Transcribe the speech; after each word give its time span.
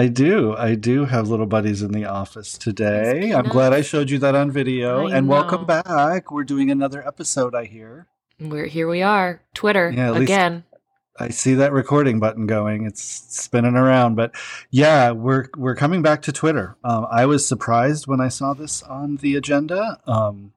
I 0.00 0.08
do. 0.08 0.56
I 0.56 0.76
do 0.76 1.04
have 1.04 1.28
little 1.28 1.44
buddies 1.44 1.82
in 1.82 1.92
the 1.92 2.06
office 2.06 2.56
today. 2.56 3.32
I'm 3.34 3.48
glad 3.48 3.74
I 3.74 3.82
showed 3.82 4.08
you 4.08 4.18
that 4.20 4.34
on 4.34 4.50
video. 4.50 5.06
I 5.06 5.14
and 5.14 5.28
welcome 5.28 5.66
back. 5.66 6.32
We're 6.32 6.44
doing 6.44 6.70
another 6.70 7.06
episode, 7.06 7.54
I 7.54 7.66
hear. 7.66 8.06
We're 8.40 8.64
here. 8.64 8.88
We 8.88 9.02
are 9.02 9.42
Twitter 9.52 9.90
Yeah, 9.90 10.16
again. 10.16 10.64
I 11.18 11.28
see 11.28 11.52
that 11.52 11.74
recording 11.74 12.18
button 12.18 12.46
going. 12.46 12.86
It's 12.86 13.02
spinning 13.02 13.74
around, 13.74 14.14
but 14.14 14.34
yeah, 14.70 15.10
we're 15.10 15.48
we're 15.58 15.76
coming 15.76 16.00
back 16.00 16.22
to 16.22 16.32
Twitter. 16.32 16.78
Um, 16.82 17.06
I 17.10 17.26
was 17.26 17.46
surprised 17.46 18.06
when 18.06 18.22
I 18.22 18.28
saw 18.28 18.54
this 18.54 18.82
on 18.82 19.16
the 19.16 19.36
agenda. 19.36 20.00
Um, 20.06 20.54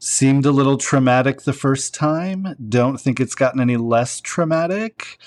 seemed 0.00 0.44
a 0.44 0.50
little 0.50 0.76
traumatic 0.76 1.42
the 1.42 1.52
first 1.52 1.94
time. 1.94 2.56
Don't 2.68 3.00
think 3.00 3.20
it's 3.20 3.36
gotten 3.36 3.60
any 3.60 3.76
less 3.76 4.20
traumatic. 4.20 5.18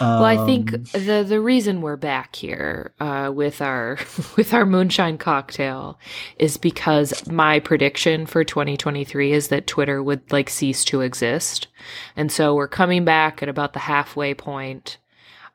Well, 0.00 0.24
I 0.24 0.44
think 0.46 0.72
Um, 0.74 0.84
the 0.92 1.24
the 1.26 1.40
reason 1.40 1.80
we're 1.82 1.96
back 1.96 2.34
here 2.36 2.92
uh, 3.00 3.30
with 3.34 3.60
our 3.60 3.98
with 4.36 4.52
our 4.54 4.64
moonshine 4.66 5.18
cocktail 5.18 5.98
is 6.38 6.56
because 6.56 7.26
my 7.28 7.60
prediction 7.60 8.26
for 8.26 8.44
2023 8.44 9.32
is 9.32 9.48
that 9.48 9.66
Twitter 9.66 10.02
would 10.02 10.30
like 10.32 10.48
cease 10.50 10.84
to 10.86 11.00
exist, 11.02 11.68
and 12.16 12.30
so 12.32 12.54
we're 12.54 12.68
coming 12.68 13.04
back 13.04 13.42
at 13.42 13.48
about 13.48 13.72
the 13.72 13.80
halfway 13.80 14.34
point. 14.34 14.98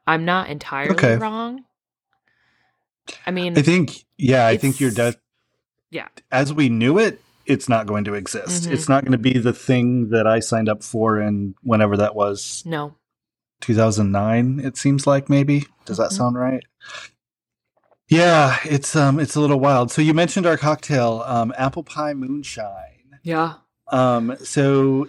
I'm 0.05 0.23
not 0.25 0.49
entirely 0.49 0.91
Okay. 0.93 1.15
wrong. 1.17 1.63
I 3.25 3.31
mean, 3.31 3.57
I 3.57 3.61
think 3.61 4.05
yeah, 4.17 4.45
I 4.47 4.57
think 4.57 4.79
you're 4.79 4.91
dead. 4.91 5.15
yeah. 5.91 6.07
As 6.31 6.53
we 6.53 6.69
knew 6.69 6.97
it, 6.99 7.21
it's 7.45 7.69
not 7.69 7.87
going 7.87 8.03
to 8.05 8.13
exist. 8.13 8.63
Mhm. 8.67 8.71
It's 8.73 8.89
not 8.89 9.03
going 9.03 9.13
to 9.13 9.17
be 9.17 9.37
the 9.37 9.53
thing 9.53 10.09
that 10.09 10.27
I 10.27 10.39
signed 10.39 10.67
up 10.69 10.83
for 10.83 11.17
and 11.17 11.55
whenever 11.63 11.97
that 11.97 12.15
was. 12.15 12.63
no, 12.65 12.95
2009 13.61 14.59
it 14.63 14.77
seems 14.77 15.05
like 15.07 15.29
maybe? 15.29 15.65
Does 15.85 15.97
that 15.97 16.09
Mhm. 16.11 16.13
sound 16.17 16.37
right? 16.37 16.63
Yeah 18.09 18.57
it's 18.63 18.95
um 18.95 19.19
it's 19.19 19.35
a 19.35 19.41
little 19.41 19.59
wild. 19.59 19.91
So 19.91 20.01
you 20.01 20.13
mentioned 20.13 20.45
our 20.45 20.57
cocktail 20.57 21.23
um 21.25 21.53
apple 21.57 21.83
pie 21.83 22.13
moonshine. 22.13 23.19
Yeah, 23.23 23.55
um 23.91 24.35
so 24.43 25.07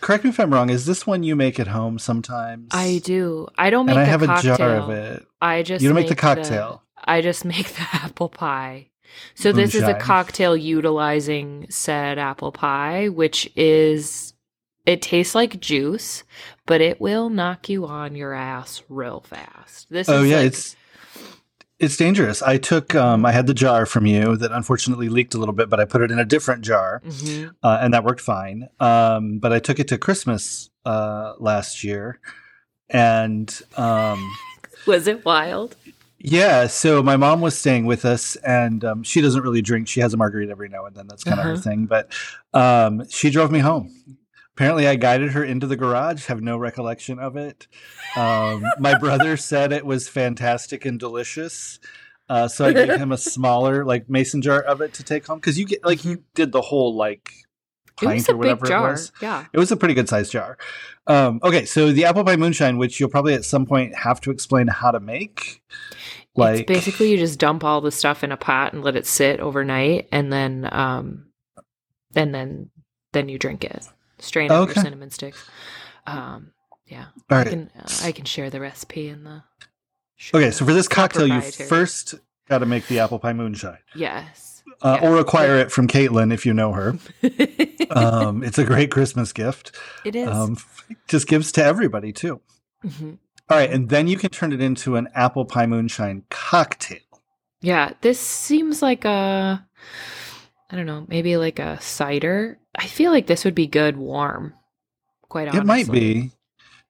correct 0.00 0.24
me 0.24 0.30
if 0.30 0.40
i'm 0.40 0.52
wrong 0.52 0.70
is 0.70 0.86
this 0.86 1.06
one 1.06 1.22
you 1.22 1.36
make 1.36 1.60
at 1.60 1.68
home 1.68 1.98
sometimes? 1.98 2.68
I 2.72 3.00
do. 3.04 3.46
I 3.56 3.70
don't 3.70 3.86
make 3.86 3.96
and 3.96 4.00
i 4.00 4.04
have 4.06 4.22
cocktail. 4.22 4.54
a 4.54 4.58
jar 4.58 4.76
of 4.78 4.90
it. 4.90 5.26
I 5.40 5.62
just 5.62 5.82
you 5.82 5.88
don't 5.90 5.94
make 5.94 6.08
the 6.08 6.14
cocktail. 6.16 6.82
I 7.04 7.20
just 7.20 7.44
make 7.44 7.68
the 7.74 7.86
apple 7.92 8.28
pie. 8.28 8.88
So 9.34 9.52
this 9.52 9.74
is 9.74 9.82
a 9.82 9.94
cocktail 9.94 10.56
utilizing 10.56 11.66
said 11.68 12.18
apple 12.18 12.52
pie, 12.52 13.08
which 13.08 13.50
is 13.56 14.34
it 14.86 15.02
tastes 15.02 15.34
like 15.34 15.60
juice, 15.60 16.24
but 16.70 16.80
it 16.80 17.00
will 17.00 17.28
knock 17.30 17.68
you 17.68 17.84
on 17.86 18.14
your 18.14 18.32
ass 18.32 18.82
real 18.88 19.20
fast. 19.20 19.88
This 19.90 20.08
oh 20.08 20.22
yeah 20.22 20.36
like- 20.38 20.46
it's 20.46 20.76
it's 21.78 21.96
dangerous 21.96 22.42
i 22.42 22.58
took 22.58 22.94
um 22.94 23.24
i 23.24 23.32
had 23.32 23.46
the 23.46 23.54
jar 23.54 23.86
from 23.86 24.04
you 24.04 24.36
that 24.36 24.52
unfortunately 24.52 25.08
leaked 25.08 25.32
a 25.34 25.38
little 25.38 25.54
bit 25.54 25.70
but 25.70 25.80
i 25.80 25.84
put 25.86 26.02
it 26.02 26.10
in 26.10 26.18
a 26.18 26.26
different 26.26 26.60
jar 26.62 27.00
Mhm. 27.06 27.54
uh, 27.62 27.78
and 27.80 27.94
that 27.94 28.04
worked 28.04 28.20
fine. 28.20 28.68
Um, 28.78 29.38
but 29.38 29.50
I 29.52 29.60
took 29.60 29.78
it 29.80 29.88
to 29.88 29.96
Christmas 29.98 30.68
uh, 30.84 31.32
last 31.38 31.82
year, 31.82 32.20
and 32.90 33.48
um, 33.76 34.30
Was 34.86 35.06
it 35.06 35.24
wild? 35.24 35.74
yeah, 36.18 36.66
so 36.66 37.02
my 37.02 37.16
mom 37.16 37.40
was 37.40 37.56
staying 37.58 37.86
with 37.86 38.04
us, 38.04 38.36
and 38.36 38.84
um, 38.84 39.02
she 39.02 39.20
doesn't 39.22 39.42
really 39.42 39.62
drink. 39.62 39.88
She 39.88 40.00
has 40.00 40.12
a 40.12 40.16
margarita 40.18 40.50
every 40.52 40.68
now 40.68 40.84
and 40.86 40.94
then. 40.94 41.06
That's 41.08 41.24
kind 41.24 41.38
of 41.40 41.44
her 41.46 41.52
Uh-huh. 41.52 41.62
thing. 41.62 41.86
But 41.86 42.12
um, 42.52 43.08
she 43.08 43.30
drove 43.30 43.50
me 43.50 43.58
home. 43.60 43.90
Apparently, 44.60 44.86
I 44.86 44.96
guided 44.96 45.32
her 45.32 45.42
into 45.42 45.66
the 45.66 45.74
garage. 45.74 46.26
Have 46.26 46.42
no 46.42 46.58
recollection 46.58 47.18
of 47.18 47.34
it. 47.34 47.66
Um, 48.14 48.62
my 48.78 48.98
brother 48.98 49.38
said 49.38 49.72
it 49.72 49.86
was 49.86 50.06
fantastic 50.06 50.84
and 50.84 51.00
delicious. 51.00 51.80
Uh, 52.28 52.46
so 52.46 52.66
I 52.66 52.74
gave 52.74 52.90
him 52.90 53.10
a 53.10 53.16
smaller, 53.18 53.86
like 53.86 54.10
mason 54.10 54.42
jar 54.42 54.60
of 54.60 54.82
it 54.82 54.92
to 54.94 55.02
take 55.02 55.26
home 55.26 55.38
because 55.38 55.58
you 55.58 55.64
get 55.64 55.82
like 55.82 56.04
you 56.04 56.24
did 56.34 56.52
the 56.52 56.60
whole 56.60 56.94
like 56.94 57.32
Mm-hmm. 57.96 58.04
It 58.04 58.08
pint 58.08 58.18
was 58.18 58.28
a 58.28 58.32
or 58.32 58.36
whatever 58.36 58.60
big 58.60 58.68
jar. 58.68 58.88
it 58.88 58.92
was. 58.92 59.12
Yeah. 59.22 59.46
It 59.52 59.58
was 59.58 59.72
a 59.72 59.76
pretty 59.76 59.94
good 59.94 60.08
sized 60.08 60.32
jar. 60.32 60.58
Um, 61.06 61.40
okay, 61.42 61.64
so 61.64 61.90
the 61.92 62.04
apple 62.04 62.24
pie 62.24 62.36
moonshine, 62.36 62.76
which 62.78 63.00
you'll 63.00 63.08
probably 63.08 63.34
at 63.34 63.44
some 63.44 63.64
point 63.66 63.94
have 63.94 64.20
to 64.22 64.30
explain 64.30 64.68
how 64.68 64.90
to 64.90 65.00
make. 65.00 65.62
Like 66.36 66.60
it's 66.60 66.66
basically 66.66 67.10
you 67.10 67.16
just 67.16 67.38
dump 67.38 67.64
all 67.64 67.80
the 67.80 67.90
stuff 67.90 68.22
in 68.22 68.30
a 68.30 68.36
pot 68.36 68.72
and 68.72 68.84
let 68.84 68.96
it 68.96 69.06
sit 69.06 69.40
overnight 69.40 70.08
and 70.12 70.32
then 70.32 70.68
um 70.70 71.26
and 72.14 72.34
then 72.34 72.70
then 73.12 73.28
you 73.28 73.38
drink 73.38 73.64
it. 73.64 73.86
Strain 74.20 74.50
Okay. 74.52 74.74
your 74.74 74.82
cinnamon 74.84 75.10
sticks. 75.10 75.48
Um 76.06 76.52
yeah. 76.86 77.06
all 77.30 77.38
I 77.38 77.44
can 77.44 77.70
uh, 77.78 77.86
I 78.02 78.12
can 78.12 78.24
share 78.24 78.50
the 78.50 78.60
recipe 78.60 79.08
in 79.08 79.24
the 79.24 79.42
Okay, 80.34 80.50
so 80.50 80.64
for 80.66 80.74
this 80.74 80.86
cocktail, 80.88 81.26
you 81.26 81.40
first 81.40 82.14
got 82.48 82.58
to 82.58 82.66
make 82.66 82.86
the 82.88 82.98
apple 82.98 83.18
pie 83.18 83.32
moonshine, 83.32 83.78
Yes. 83.94 84.62
uh, 84.82 84.98
Yeah. 85.00 85.08
or 85.08 85.16
acquire 85.16 85.56
it 85.56 85.72
from 85.72 85.88
Caitlin 85.88 86.30
if 86.32 86.44
you 86.44 86.52
know 86.52 86.72
her. 86.72 86.98
Um, 87.90 88.44
it's 88.44 88.56
a 88.58 88.62
great 88.64 88.92
Christmas 88.92 89.32
gift. 89.32 89.74
it 90.04 90.14
is. 90.14 90.28
Um, 90.28 90.56
just 91.08 91.26
gives 91.26 91.50
to 91.52 91.64
everybody 91.64 92.12
too. 92.12 92.40
Mhm. 92.84 93.18
All 93.48 93.56
right, 93.58 93.68
and 93.68 93.88
then 93.88 94.06
you 94.06 94.16
can 94.16 94.30
turn 94.30 94.52
it 94.52 94.60
into 94.60 94.94
an 94.94 95.08
apple 95.12 95.44
pie 95.44 95.66
moonshine 95.66 96.22
cocktail. 96.30 97.00
Yeah, 97.60 97.94
this 98.00 98.20
seems 98.20 98.80
like 98.80 99.04
a 99.04 99.66
I 100.70 100.76
don't 100.76 100.86
know, 100.86 101.04
maybe 101.08 101.36
like 101.36 101.58
a 101.58 101.80
cider. 101.80 102.59
I 102.78 102.86
feel 102.86 103.10
like 103.12 103.26
this 103.26 103.44
would 103.44 103.54
be 103.54 103.66
good 103.66 103.96
warm. 103.96 104.54
Quite 105.28 105.48
honestly. 105.48 105.60
It 105.60 105.66
might 105.66 105.90
be. 105.90 106.30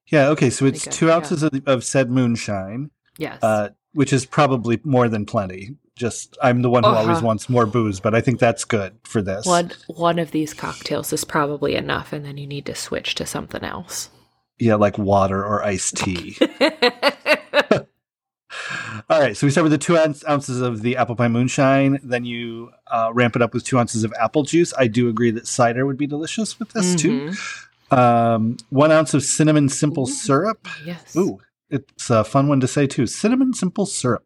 Yeah. 0.07 0.29
Okay. 0.29 0.51
So 0.51 0.67
it's 0.67 0.87
two 0.87 1.07
yeah. 1.07 1.15
ounces 1.17 1.43
of, 1.43 1.63
of 1.67 1.85
said 1.85 2.11
moonshine. 2.11 2.91
Yes. 3.19 3.43
uh, 3.43 3.71
which 3.93 4.13
is 4.13 4.25
probably 4.25 4.81
more 4.85 5.09
than 5.09 5.27
plenty. 5.27 5.77
Just 5.97 6.39
I'm 6.43 6.63
the 6.63 6.71
one 6.71 6.85
who 6.85 6.91
always 6.91 7.19
Uh-huh. 7.19 7.27
wants 7.27 7.49
more 7.51 7.67
booze, 7.67 8.01
but 8.01 8.15
I 8.15 8.21
think 8.23 8.39
that's 8.39 8.65
good 8.65 8.95
for 9.05 9.21
this. 9.21 9.45
one 9.45 9.73
one 9.89 10.19
of 10.19 10.31
these 10.31 10.55
cocktails 10.55 11.13
is 11.13 11.25
probably 11.25 11.75
enough 11.75 12.13
and 12.13 12.25
then 12.25 12.39
you 12.39 12.47
need 12.47 12.65
to 12.67 12.75
switch 12.75 13.15
to 13.17 13.27
something 13.27 13.63
else. 13.63 14.09
Yeah, 14.59 14.77
like 14.77 14.97
water 14.97 15.45
or 15.45 15.63
iced 15.65 15.97
tea. 15.99 16.39
All 19.11 19.19
right, 19.21 19.37
so 19.37 19.45
we 19.45 19.51
start 19.51 19.65
with 19.65 19.73
the 19.73 19.79
two 19.79 19.99
ounces 19.99 20.61
of 20.61 20.83
the 20.83 20.97
apple 20.97 21.17
pie 21.17 21.27
moonshine. 21.27 21.99
Then 22.05 22.25
you 22.25 22.71
uh, 22.87 23.11
ramp 23.13 23.35
it 23.35 23.43
up 23.43 23.53
with 23.53 23.65
two 23.65 23.77
ounces 23.77 24.05
of 24.05 24.15
apple 24.21 24.45
juice. 24.45 24.73
I 24.79 24.87
do 24.87 25.09
agree 25.09 25.33
that 25.33 25.49
cider 25.49 25.85
would 25.85 25.97
be 25.97 26.07
delicious 26.07 26.61
with 26.61 26.71
this 26.71 26.95
too. 26.95 27.31
Mhm. 27.91 27.97
Um, 27.99 28.57
one 28.69 28.93
ounce 28.93 29.13
of 29.13 29.25
cinnamon 29.25 29.69
simple 29.69 30.05
Ooh. 30.05 30.13
syrup. 30.13 30.69
Yes. 30.87 31.17
Ooh, 31.17 31.41
it's 31.71 32.09
a 32.09 32.23
fun 32.23 32.47
one 32.47 32.61
to 32.61 32.69
say 32.69 32.87
too. 32.87 33.09
Cinnamon 33.09 33.53
simple 33.53 33.85
syrup. 33.85 34.25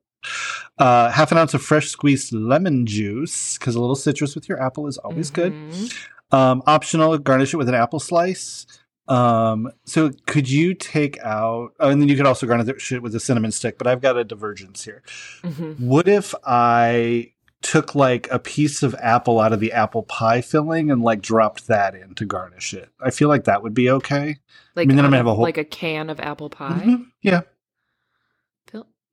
Uh, 0.76 1.08
half 1.10 1.32
an 1.32 1.38
ounce 1.38 1.54
of 1.54 1.62
fresh 1.62 1.88
squeezed 1.88 2.34
lemon 2.34 2.84
juice 2.84 3.56
because 3.56 3.74
a 3.76 3.80
little 3.80 3.96
citrus 3.96 4.34
with 4.34 4.50
your 4.50 4.62
apple 4.62 4.86
is 4.86 4.98
always 4.98 5.30
good. 5.30 5.54
Mhm. 5.54 5.94
Um, 6.30 6.62
optional, 6.66 7.16
garnish 7.16 7.54
it 7.54 7.56
with 7.56 7.70
an 7.70 7.74
apple 7.74 8.00
slice. 8.00 8.66
Um, 9.06 9.70
so 9.84 10.10
could 10.26 10.48
you 10.48 10.72
take 10.74 11.18
out, 11.20 11.74
oh, 11.78 11.90
and 11.90 12.00
then 12.00 12.08
you 12.08 12.16
could 12.16 12.26
also 12.26 12.46
garnish 12.46 12.90
it 12.92 13.02
with 13.02 13.14
a 13.14 13.20
cinnamon 13.20 13.52
stick, 13.52 13.76
but 13.78 13.86
I've 13.86 14.00
got 14.00 14.16
a 14.16 14.24
divergence 14.24 14.84
here. 14.84 15.02
Mhm. 15.42 15.78
What 15.80 16.08
if 16.08 16.34
I 16.46 17.32
took 17.60 17.94
like 17.94 18.28
a 18.30 18.38
piece 18.38 18.82
of 18.82 18.94
apple 18.96 19.40
out 19.40 19.52
of 19.52 19.60
the 19.60 19.72
apple 19.72 20.02
pie 20.02 20.40
filling 20.40 20.90
and 20.90 21.02
like 21.02 21.20
dropped 21.22 21.66
that 21.66 21.94
in 21.94 22.14
to 22.14 22.24
garnish 22.24 22.72
it? 22.74 22.88
I 23.00 23.10
feel 23.10 23.28
like 23.28 23.44
that 23.44 23.62
would 23.62 23.74
be 23.74 23.90
okay. 23.90 24.38
Like 24.74 24.86
I 24.86 24.88
mean, 24.88 24.96
then 24.96 25.04
I'm 25.04 25.10
gonna 25.10 25.18
have 25.18 25.26
a 25.26 25.34
whole- 25.34 25.44
like 25.44 25.58
a 25.58 25.64
can 25.64 26.08
of 26.10 26.18
apple 26.20 26.48
pie. 26.50 26.82
Mhm. 26.84 27.06
Yeah. 27.22 27.42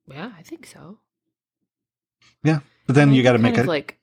Yeah, 0.08 0.32
I 0.36 0.42
think 0.42 0.66
so. 0.66 0.98
Yeah, 2.42 2.58
but 2.86 2.96
then 2.96 3.14
you 3.14 3.22
got 3.22 3.32
to 3.32 3.38
make 3.38 3.56
it. 3.56 3.66
like 3.66 3.98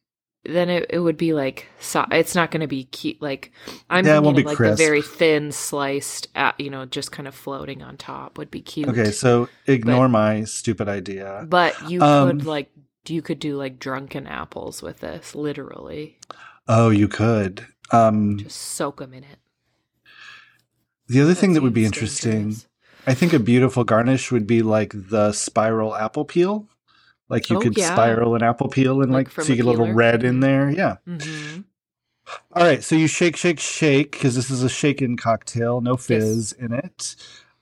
then 0.46 0.70
it, 0.70 0.86
it 0.90 1.00
would 1.00 1.18
be 1.18 1.34
like 1.34 1.68
so, 1.80 2.06
it's 2.12 2.36
not 2.36 2.52
going 2.52 2.62
to 2.62 2.68
be 2.68 2.86
cute 2.86 3.22
like 3.22 3.52
i'm 3.90 4.06
Yeah, 4.06 4.14
thinking 4.14 4.24
won't 4.26 4.38
of 4.38 4.44
be 4.44 4.44
like 4.44 4.58
crisp. 4.58 4.74
the 4.74 4.76
very 4.78 5.02
thin 5.02 5.52
sliced 5.52 6.28
uh, 6.36 6.54
you 6.58 6.70
know 6.70 6.86
just 6.86 7.12
kind 7.12 7.28
of 7.28 7.36
floating 7.36 7.82
on 7.84 7.98
top 7.98 8.38
would 8.38 8.52
be 8.52 8.62
cute 8.62 8.90
okay, 8.90 9.12
so 9.12 9.50
ignore 9.68 10.10
my 10.10 10.44
stupid 10.46 10.88
idea. 10.90 11.48
but 11.48 11.82
you 11.82 12.04
Um, 12.04 12.40
could 12.40 12.46
like 12.46 12.72
you 13.08 13.22
could 13.22 13.40
do 13.40 13.58
like 13.58 13.80
drunken 13.80 14.28
apples 14.28 14.82
with 14.82 15.00
this 15.00 15.34
literally 15.36 16.20
Oh, 16.68 16.90
you 16.90 17.08
could. 17.08 17.66
Um, 17.92 18.38
just 18.40 18.58
soak 18.58 18.98
them 19.00 19.14
in 19.14 19.24
it 19.24 19.40
the 21.08 21.22
other 21.22 21.34
thing 21.34 21.54
that 21.54 21.62
would 21.64 21.74
be 21.74 21.86
interesting. 21.86 22.62
I 23.08 23.14
think 23.14 23.34
a 23.34 23.40
beautiful 23.40 23.84
garnish 23.84 24.32
would 24.32 24.46
be 24.46 24.62
like 24.62 24.94
the 24.96 25.32
spiral 25.32 25.96
apple 25.96 26.26
peel. 26.26 26.68
Like 27.30 27.50
you 27.50 27.58
Oh, 27.58 27.62
could 27.62 27.78
yeah. 27.78 27.94
spiral 27.94 28.36
an 28.36 28.44
apple 28.44 28.68
peel 28.70 29.02
and 29.02 29.12
Like 29.14 29.28
like, 29.38 29.46
so 29.46 29.54
you 29.54 29.54
a 29.54 29.58
get 29.58 29.66
a 29.66 29.70
little 29.70 29.94
red 29.94 30.24
in 30.24 30.40
there. 30.40 30.70
Yeah. 30.70 30.98
Mhm. 31.08 31.64
All 32.54 32.64
right. 32.64 32.84
So 32.84 32.96
you 32.96 33.08
shake, 33.08 33.36
shake, 33.38 33.60
shake 33.60 34.12
because 34.12 34.36
this 34.36 34.50
is 34.50 34.64
a 34.64 34.70
shaken 34.70 35.16
cocktail, 35.18 35.82
no 35.82 35.96
fizz 35.98 36.54
in 36.54 36.74
it. 36.74 37.16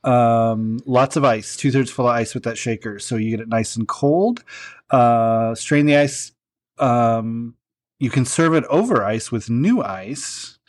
Um, 0.04 0.80
lots 0.86 1.16
of 1.18 1.24
ice, 1.26 1.58
two 1.58 1.72
thirds 1.72 1.92
full 1.92 2.08
of 2.08 2.16
ice 2.16 2.34
with 2.34 2.44
that 2.44 2.58
shaker. 2.58 2.98
So 3.00 3.16
you 3.18 3.30
get 3.32 3.42
it 3.42 3.50
nice 3.50 3.76
and 3.76 3.88
cold. 3.88 4.44
Uh, 4.90 5.54
strain 5.56 5.86
the 5.86 5.98
ice. 5.98 6.32
Um, 6.80 7.56
you 8.00 8.10
can 8.10 8.26
serve 8.26 8.54
it 8.54 8.64
over 8.66 9.04
ice 9.04 9.32
with 9.32 9.50
new 9.50 9.82
ice. 9.84 10.60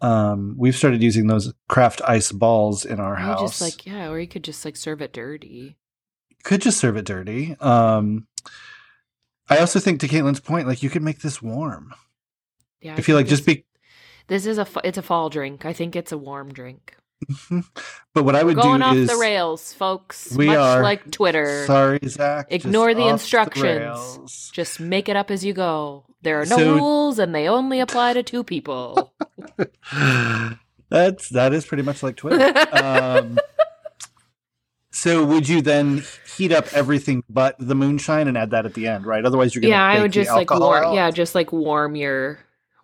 Um, 0.00 0.54
we've 0.58 0.76
started 0.76 1.02
using 1.02 1.26
those 1.26 1.52
craft 1.68 2.02
ice 2.06 2.30
balls 2.30 2.84
in 2.84 3.00
our 3.00 3.16
house. 3.16 3.40
just 3.40 3.60
like 3.62 3.86
yeah 3.86 4.08
or 4.10 4.20
you 4.20 4.26
could 4.28 4.44
just 4.44 4.62
like 4.62 4.76
serve 4.76 5.00
it 5.00 5.12
dirty 5.14 5.78
could 6.44 6.60
just 6.60 6.78
serve 6.78 6.96
it 6.98 7.06
dirty. 7.06 7.56
Um, 7.60 8.28
I 9.48 9.58
also 9.58 9.78
think 9.78 10.00
to 10.00 10.08
Caitlin's 10.08 10.40
point, 10.40 10.66
like 10.66 10.82
you 10.82 10.90
could 10.90 11.02
make 11.02 11.20
this 11.20 11.40
warm. 11.40 11.94
Yeah, 12.80 12.94
I 12.96 13.00
feel 13.00 13.16
like 13.16 13.26
just 13.26 13.46
be. 13.46 13.64
This 14.28 14.46
is 14.46 14.58
a 14.58 14.66
it's 14.84 14.98
a 14.98 15.02
fall 15.02 15.30
drink. 15.30 15.64
I 15.64 15.72
think 15.72 15.94
it's 15.94 16.12
a 16.12 16.18
warm 16.18 16.52
drink. 16.52 16.96
But 18.12 18.24
what 18.24 18.34
I 18.36 18.42
would 18.42 18.56
going 18.56 18.80
do 18.80 18.86
off 18.86 18.96
is 18.96 19.08
the 19.08 19.16
rails, 19.16 19.72
folks. 19.72 20.32
We 20.36 20.46
much 20.46 20.56
are. 20.56 20.82
like 20.82 21.10
Twitter. 21.10 21.64
Sorry, 21.66 21.98
Zach. 22.06 22.48
Ignore 22.50 22.94
the 22.94 23.06
instructions. 23.06 23.64
rails. 23.64 24.50
Just 24.52 24.80
make 24.80 25.08
it 25.08 25.16
up 25.16 25.30
as 25.30 25.44
you 25.44 25.52
go. 25.52 26.04
There 26.22 26.40
are 26.40 26.46
no 26.46 26.56
So- 26.56 26.74
rules, 26.74 27.18
and 27.18 27.34
they 27.34 27.48
only 27.48 27.80
apply 27.80 28.12
to 28.14 28.22
two 28.22 28.44
people. 28.44 29.12
That's 30.88 31.28
that 31.30 31.52
is 31.52 31.66
pretty 31.66 31.82
much 31.82 32.02
like 32.02 32.16
Twitter. 32.16 32.52
um, 32.72 33.38
so 34.96 35.24
would 35.24 35.46
you 35.48 35.60
then 35.60 36.02
heat 36.36 36.52
up 36.52 36.66
everything 36.72 37.22
but 37.28 37.54
the 37.58 37.74
moonshine 37.74 38.28
and 38.28 38.38
add 38.38 38.50
that 38.50 38.64
at 38.64 38.72
the 38.74 38.86
end, 38.86 39.04
right? 39.04 39.24
Otherwise, 39.24 39.54
you're 39.54 39.60
gonna 39.62 39.70
yeah, 39.74 39.84
I 39.84 40.00
would 40.00 40.12
just 40.12 40.30
like 40.30 40.50
warm. 40.50 40.84
out. 40.84 40.94
Yeah, 40.94 41.10
just 41.10 41.34
like 41.34 41.52
warm 41.52 41.96
your 41.96 42.38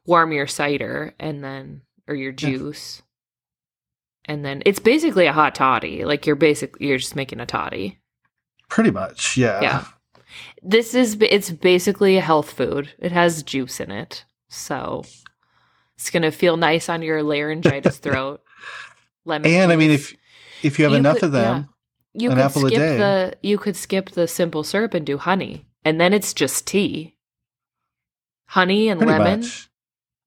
warm 0.04 0.32
your 0.32 0.46
cider, 0.46 1.14
and 1.18 1.42
then 1.42 1.82
or 2.06 2.14
your 2.14 2.30
Yeah. 2.32 2.36
juice, 2.36 3.02
and 4.26 4.44
then 4.44 4.62
it's 4.66 4.78
basically 4.78 5.26
a 5.26 5.32
hot 5.32 5.54
toddy. 5.54 6.04
Like 6.04 6.26
you're 6.26 6.36
basically 6.36 6.86
You're 6.86 6.98
just 6.98 7.16
making 7.16 7.40
a 7.40 7.46
toddy. 7.46 7.98
pretty 8.68 8.90
much. 8.90 9.36
Yeah. 9.36 9.60
Yeah. 9.62 9.84
This 10.62 10.94
is 10.94 11.16
it's 11.20 11.50
basically 11.50 12.16
a 12.16 12.20
health 12.22 12.50
food. 12.52 12.90
It 12.98 13.12
has 13.12 13.42
juice 13.42 13.80
in 13.80 13.90
it, 13.90 14.24
so 14.48 15.02
it's 15.96 16.10
gonna 16.10 16.30
feel 16.32 16.56
nice 16.56 16.88
on 16.88 17.02
your 17.02 17.22
laryngitis 17.22 17.98
throat. 18.04 18.40
Lemon. 19.24 19.50
And 19.50 19.72
I 19.72 19.76
mean, 19.76 19.90
if 19.90 20.14
if 20.62 20.78
you 20.78 20.84
have 20.84 20.92
You 20.92 20.98
enough 20.98 21.16
could- 21.16 21.24
of 21.26 21.32
them, 21.32 21.68
you 22.14 22.30
an 22.30 22.36
could 22.36 22.50
skip 22.52 22.70
the 22.98 23.34
you 23.42 23.58
could 23.58 23.76
skip 23.76 24.10
the 24.10 24.26
simple 24.28 24.64
syrup 24.64 24.94
and 24.94 25.06
do 25.06 25.18
honey, 25.18 25.66
and 25.84 26.00
then 26.00 26.12
it's 26.12 26.32
just 26.34 26.66
tea. 26.66 27.16
Honey 28.46 28.88
and 28.88 29.00
pretty 29.00 29.12
lemon. 29.18 29.40
much, 29.40 29.68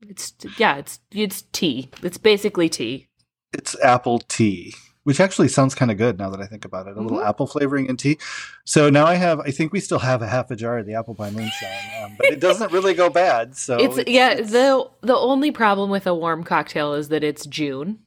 It's 0.08 0.34
yeah, 0.58 0.78
it's 0.78 1.00
it's 1.12 1.44
tea. 1.52 1.90
It's 2.02 2.18
basically 2.18 2.70
tea. 2.70 3.08
it's 3.54 3.80
apple 3.82 4.20
tea, 4.28 4.74
which 5.04 5.20
actually 5.20 5.48
sounds 5.48 5.76
kind 5.76 5.92
of 5.92 5.98
good 5.98 6.18
now 6.18 6.30
that 6.32 6.42
I 6.42 6.48
think 6.48 6.66
about 6.66 6.88
it. 6.88 6.98
A 6.98 7.02
little 7.02 7.20
Mhm. 7.20 7.28
apple 7.28 7.46
flavoring 7.48 7.86
in 7.86 7.98
tea. 7.98 8.18
So 8.66 8.90
now 8.90 9.06
I 9.06 9.16
have. 9.16 9.40
I 9.42 9.52
think 9.52 9.72
we 9.72 9.80
still 9.80 10.00
have 10.00 10.22
a 10.24 10.28
half 10.28 10.50
a 10.50 10.56
jar 10.56 10.80
of 10.80 10.88
the 10.88 10.96
apple 10.96 11.14
pie 11.14 11.30
moonshine, 11.30 12.04
um, 12.04 12.16
but 12.18 12.26
it 12.28 12.40
doesn't 12.40 12.72
really 12.72 12.96
go 12.96 13.10
bad. 13.12 13.56
So 13.56 13.78
it's, 13.80 14.10
yeah. 14.10 14.36
the 14.42 14.90
The 15.02 15.16
only 15.16 15.52
problem 15.52 15.92
with 15.92 16.08
a 16.08 16.16
warm 16.16 16.44
cocktail 16.44 16.94
is 16.96 17.10
that 17.10 17.24
it's 17.24 17.46
June, 17.46 18.00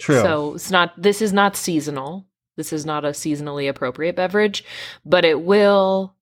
true. 0.00 0.20
so 0.20 0.54
it's 0.56 0.70
not. 0.72 1.00
This 1.00 1.22
is 1.22 1.32
not 1.32 1.54
seasonal. 1.56 2.26
This 2.56 2.72
is 2.72 2.86
not 2.86 3.04
a 3.04 3.08
seasonally 3.08 3.68
appropriate 3.68 4.16
beverage, 4.16 4.64
but 5.04 5.24
it 5.24 5.42
will 5.42 6.14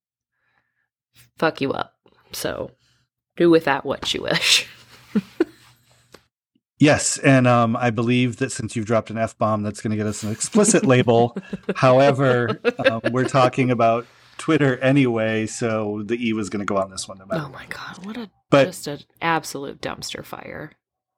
fuck 1.39 1.61
you 1.61 1.73
up. 1.73 1.95
So 2.33 2.71
do 3.37 3.51
with 3.51 3.65
that 3.65 3.85
what 3.85 4.13
you 4.15 4.23
wish. 4.23 4.69
Yes, 6.83 7.17
and 7.19 7.47
um, 7.47 7.77
I 7.77 7.91
believe 7.91 8.39
that 8.39 8.51
since 8.51 8.75
you've 8.75 8.87
dropped 8.87 9.09
an 9.09 9.17
f 9.17 9.39
bomb, 9.39 9.63
that's 9.63 9.81
going 9.81 9.93
to 9.93 9.97
get 9.97 10.09
us 10.09 10.25
an 10.25 10.33
explicit 10.33 10.85
label. 10.85 11.37
However, 11.77 12.59
um, 12.91 13.03
we're 13.13 13.29
talking 13.29 13.71
about 13.71 14.05
Twitter 14.37 14.79
anyway, 14.79 15.47
so 15.47 16.03
the 16.05 16.17
e 16.17 16.33
was 16.33 16.51
going 16.51 16.59
to 16.59 16.67
go 16.67 16.77
on 16.77 16.91
this 16.91 17.07
one 17.07 17.19
no 17.19 17.27
matter. 17.27 17.45
Oh 17.47 17.53
my 17.53 17.67
god, 17.67 18.05
what 18.05 18.17
a 18.17 18.29
But 18.51 18.65
just 18.65 18.89
an 18.89 18.99
absolute 19.21 19.81
dumpster 19.81 20.25
fire. 20.25 20.73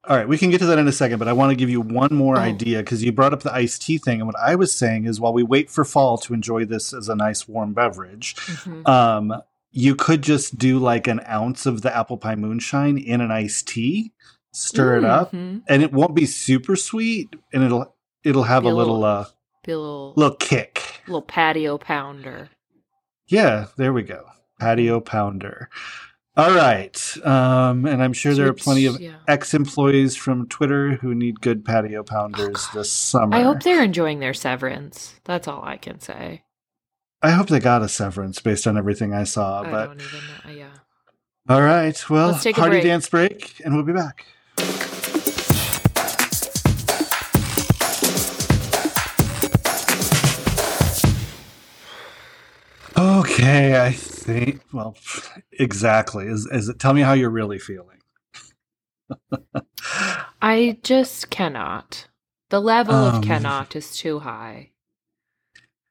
All 0.08 0.16
right, 0.16 0.28
we 0.28 0.38
can 0.38 0.50
get 0.50 0.58
to 0.58 0.66
that 0.66 0.78
in 0.78 0.86
a 0.88 0.92
second. 0.92 1.18
But 1.18 1.28
I 1.28 1.32
want 1.32 1.50
to 1.50 1.56
give 1.56 1.70
you 1.70 1.80
one 1.80 2.14
more 2.14 2.36
Oh. 2.36 2.40
idea 2.40 2.78
because 2.78 3.02
you 3.02 3.12
brought 3.12 3.32
up 3.32 3.42
the 3.42 3.52
iced 3.54 3.82
tea 3.82 3.98
thing, 3.98 4.20
and 4.20 4.26
what 4.26 4.38
I 4.38 4.54
was 4.54 4.74
saying 4.74 5.06
is 5.06 5.20
while 5.20 5.32
we 5.32 5.42
wait 5.42 5.70
for 5.70 5.84
fall 5.84 6.18
to 6.18 6.34
enjoy 6.34 6.64
this 6.64 6.92
as 6.92 7.08
a 7.08 7.14
nice 7.16 7.48
warm 7.48 7.72
beverage, 7.72 8.34
Mhm. 8.36 8.88
um, 8.88 9.42
you 9.70 9.94
could 9.94 10.22
just 10.22 10.58
do 10.58 10.78
like 10.78 11.06
an 11.08 11.20
ounce 11.28 11.66
of 11.66 11.82
the 11.82 11.94
apple 11.96 12.16
pie 12.16 12.36
moonshine 12.36 12.96
in 12.98 13.20
an 13.20 13.30
iced 13.30 13.66
tea, 13.68 14.12
stir 14.52 14.98
it 14.98 15.04
up, 15.04 15.32
Mhm. 15.32 15.62
and 15.68 15.82
it 15.82 15.92
won't 15.92 16.14
be 16.14 16.26
super 16.26 16.76
sweet, 16.76 17.34
and 17.52 17.62
it'll 17.62 17.94
it'll 18.22 18.44
have 18.44 18.62
Be 18.62 18.70
a 18.70 18.74
little 18.74 19.00
little- 19.00 19.04
uh 19.20 19.24
little, 19.66 20.12
little 20.16 20.36
kick. 20.36 20.82
little 21.06 21.22
patio 21.22 21.76
pounder. 21.78 22.48
Yeah, 23.26 23.66
there 23.76 23.92
we 23.92 24.02
go. 24.02 24.24
Patio 24.60 25.00
pounder. 25.00 25.68
All 26.36 26.52
right, 26.52 27.16
um, 27.24 27.86
and 27.86 28.02
I'm 28.02 28.12
sure 28.12 28.34
there 28.34 28.48
are 28.48 28.52
plenty 28.52 28.86
of 28.86 29.00
Yeah. 29.00 29.14
ex-employees 29.28 30.16
from 30.16 30.48
Twitter 30.48 30.96
who 30.96 31.14
need 31.14 31.40
good 31.40 31.64
patio 31.64 32.02
pounders 32.02 32.66
this 32.74 32.90
summer. 32.90 33.36
I 33.36 33.42
hope 33.42 33.62
they're 33.62 33.84
enjoying 33.84 34.18
their 34.18 34.34
severance. 34.34 35.14
That's 35.24 35.46
all 35.46 35.62
I 35.64 35.76
can 35.76 36.00
say. 36.00 36.42
I 37.22 37.30
hope 37.30 37.46
they 37.46 37.60
got 37.60 37.82
a 37.82 37.88
severance 37.88 38.40
based 38.40 38.66
on 38.66 38.76
everything 38.76 39.14
I 39.14 39.22
saw. 39.24 39.62
I 39.62 39.70
but 39.70 39.86
don't 39.86 40.02
even 40.02 40.20
know. 40.48 40.52
Yeah. 40.60 40.70
all 41.48 41.62
right, 41.62 42.10
well, 42.10 42.32
Let's 42.32 42.42
take 42.42 42.56
a 42.56 42.60
party 42.60 42.76
break. 42.78 42.84
dance 42.84 43.08
break, 43.08 43.62
and 43.64 43.72
we'll 43.76 43.84
be 43.84 43.92
back. 43.92 44.26
Okay, 53.34 53.84
I 53.84 53.92
think. 53.92 54.62
Well, 54.72 54.96
exactly. 55.52 56.26
Is 56.26 56.46
is 56.52 56.68
it? 56.68 56.78
Tell 56.78 56.94
me 56.94 57.02
how 57.02 57.14
you're 57.14 57.30
really 57.30 57.58
feeling. 57.58 57.98
I 60.42 60.78
just 60.82 61.30
cannot. 61.30 62.06
The 62.50 62.60
level 62.60 62.94
Um, 62.94 63.16
of 63.16 63.22
cannot 63.24 63.74
is 63.74 63.96
too 63.96 64.20
high. 64.20 64.70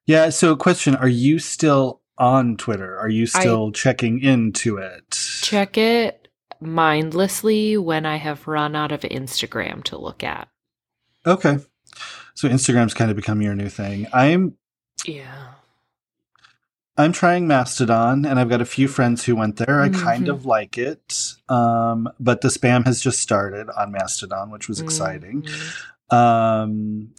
Yeah. 0.06 0.30
So, 0.30 0.56
question: 0.56 0.96
Are 0.96 1.08
you 1.10 1.40
still 1.40 2.02
on 2.18 2.56
Twitter? 2.58 2.98
Are 2.98 3.10
you 3.10 3.26
still 3.26 3.72
checking 3.74 4.22
into 4.22 4.78
it? 4.78 5.18
Check 5.42 5.78
it 5.78 6.30
mindlessly 6.62 7.78
when 7.78 8.06
I 8.06 8.18
have 8.18 8.48
run 8.48 8.76
out 8.76 8.94
of 8.94 9.02
Instagram 9.02 9.84
to 9.86 9.98
look 9.98 10.24
at. 10.24 10.48
Okay. 11.26 11.58
So 12.36 12.50
Instagram's 12.50 12.94
kind 12.94 13.12
of 13.12 13.18
become 13.18 13.42
your 13.42 13.56
new 13.56 13.70
thing. 13.70 14.08
I'm 14.14 14.58
Yeah. 15.06 15.53
I'm 16.98 17.12
trying 17.12 17.48
Mastodon, 17.48 18.24
and 18.26 18.40
I've 18.40 18.50
got 18.50 18.62
a 18.62 18.66
few 18.66 18.88
friends 18.88 19.26
who 19.26 19.36
went 19.36 19.56
there. 19.58 19.82
I 19.82 19.90
kind 19.90 20.26
Mhm. 20.28 20.30
of 20.30 20.46
like 20.46 20.78
it, 20.78 21.34
um, 21.50 22.08
but 22.20 22.42
the 22.42 22.50
spam 22.50 22.86
has 22.86 23.02
just 23.02 23.20
started 23.20 23.68
on 23.72 23.92
Mastodon, 23.92 24.52
which 24.52 24.70
was 24.70 24.80
exciting. 24.80 25.42
Mhm. 25.42 26.16
Um, 26.16 27.14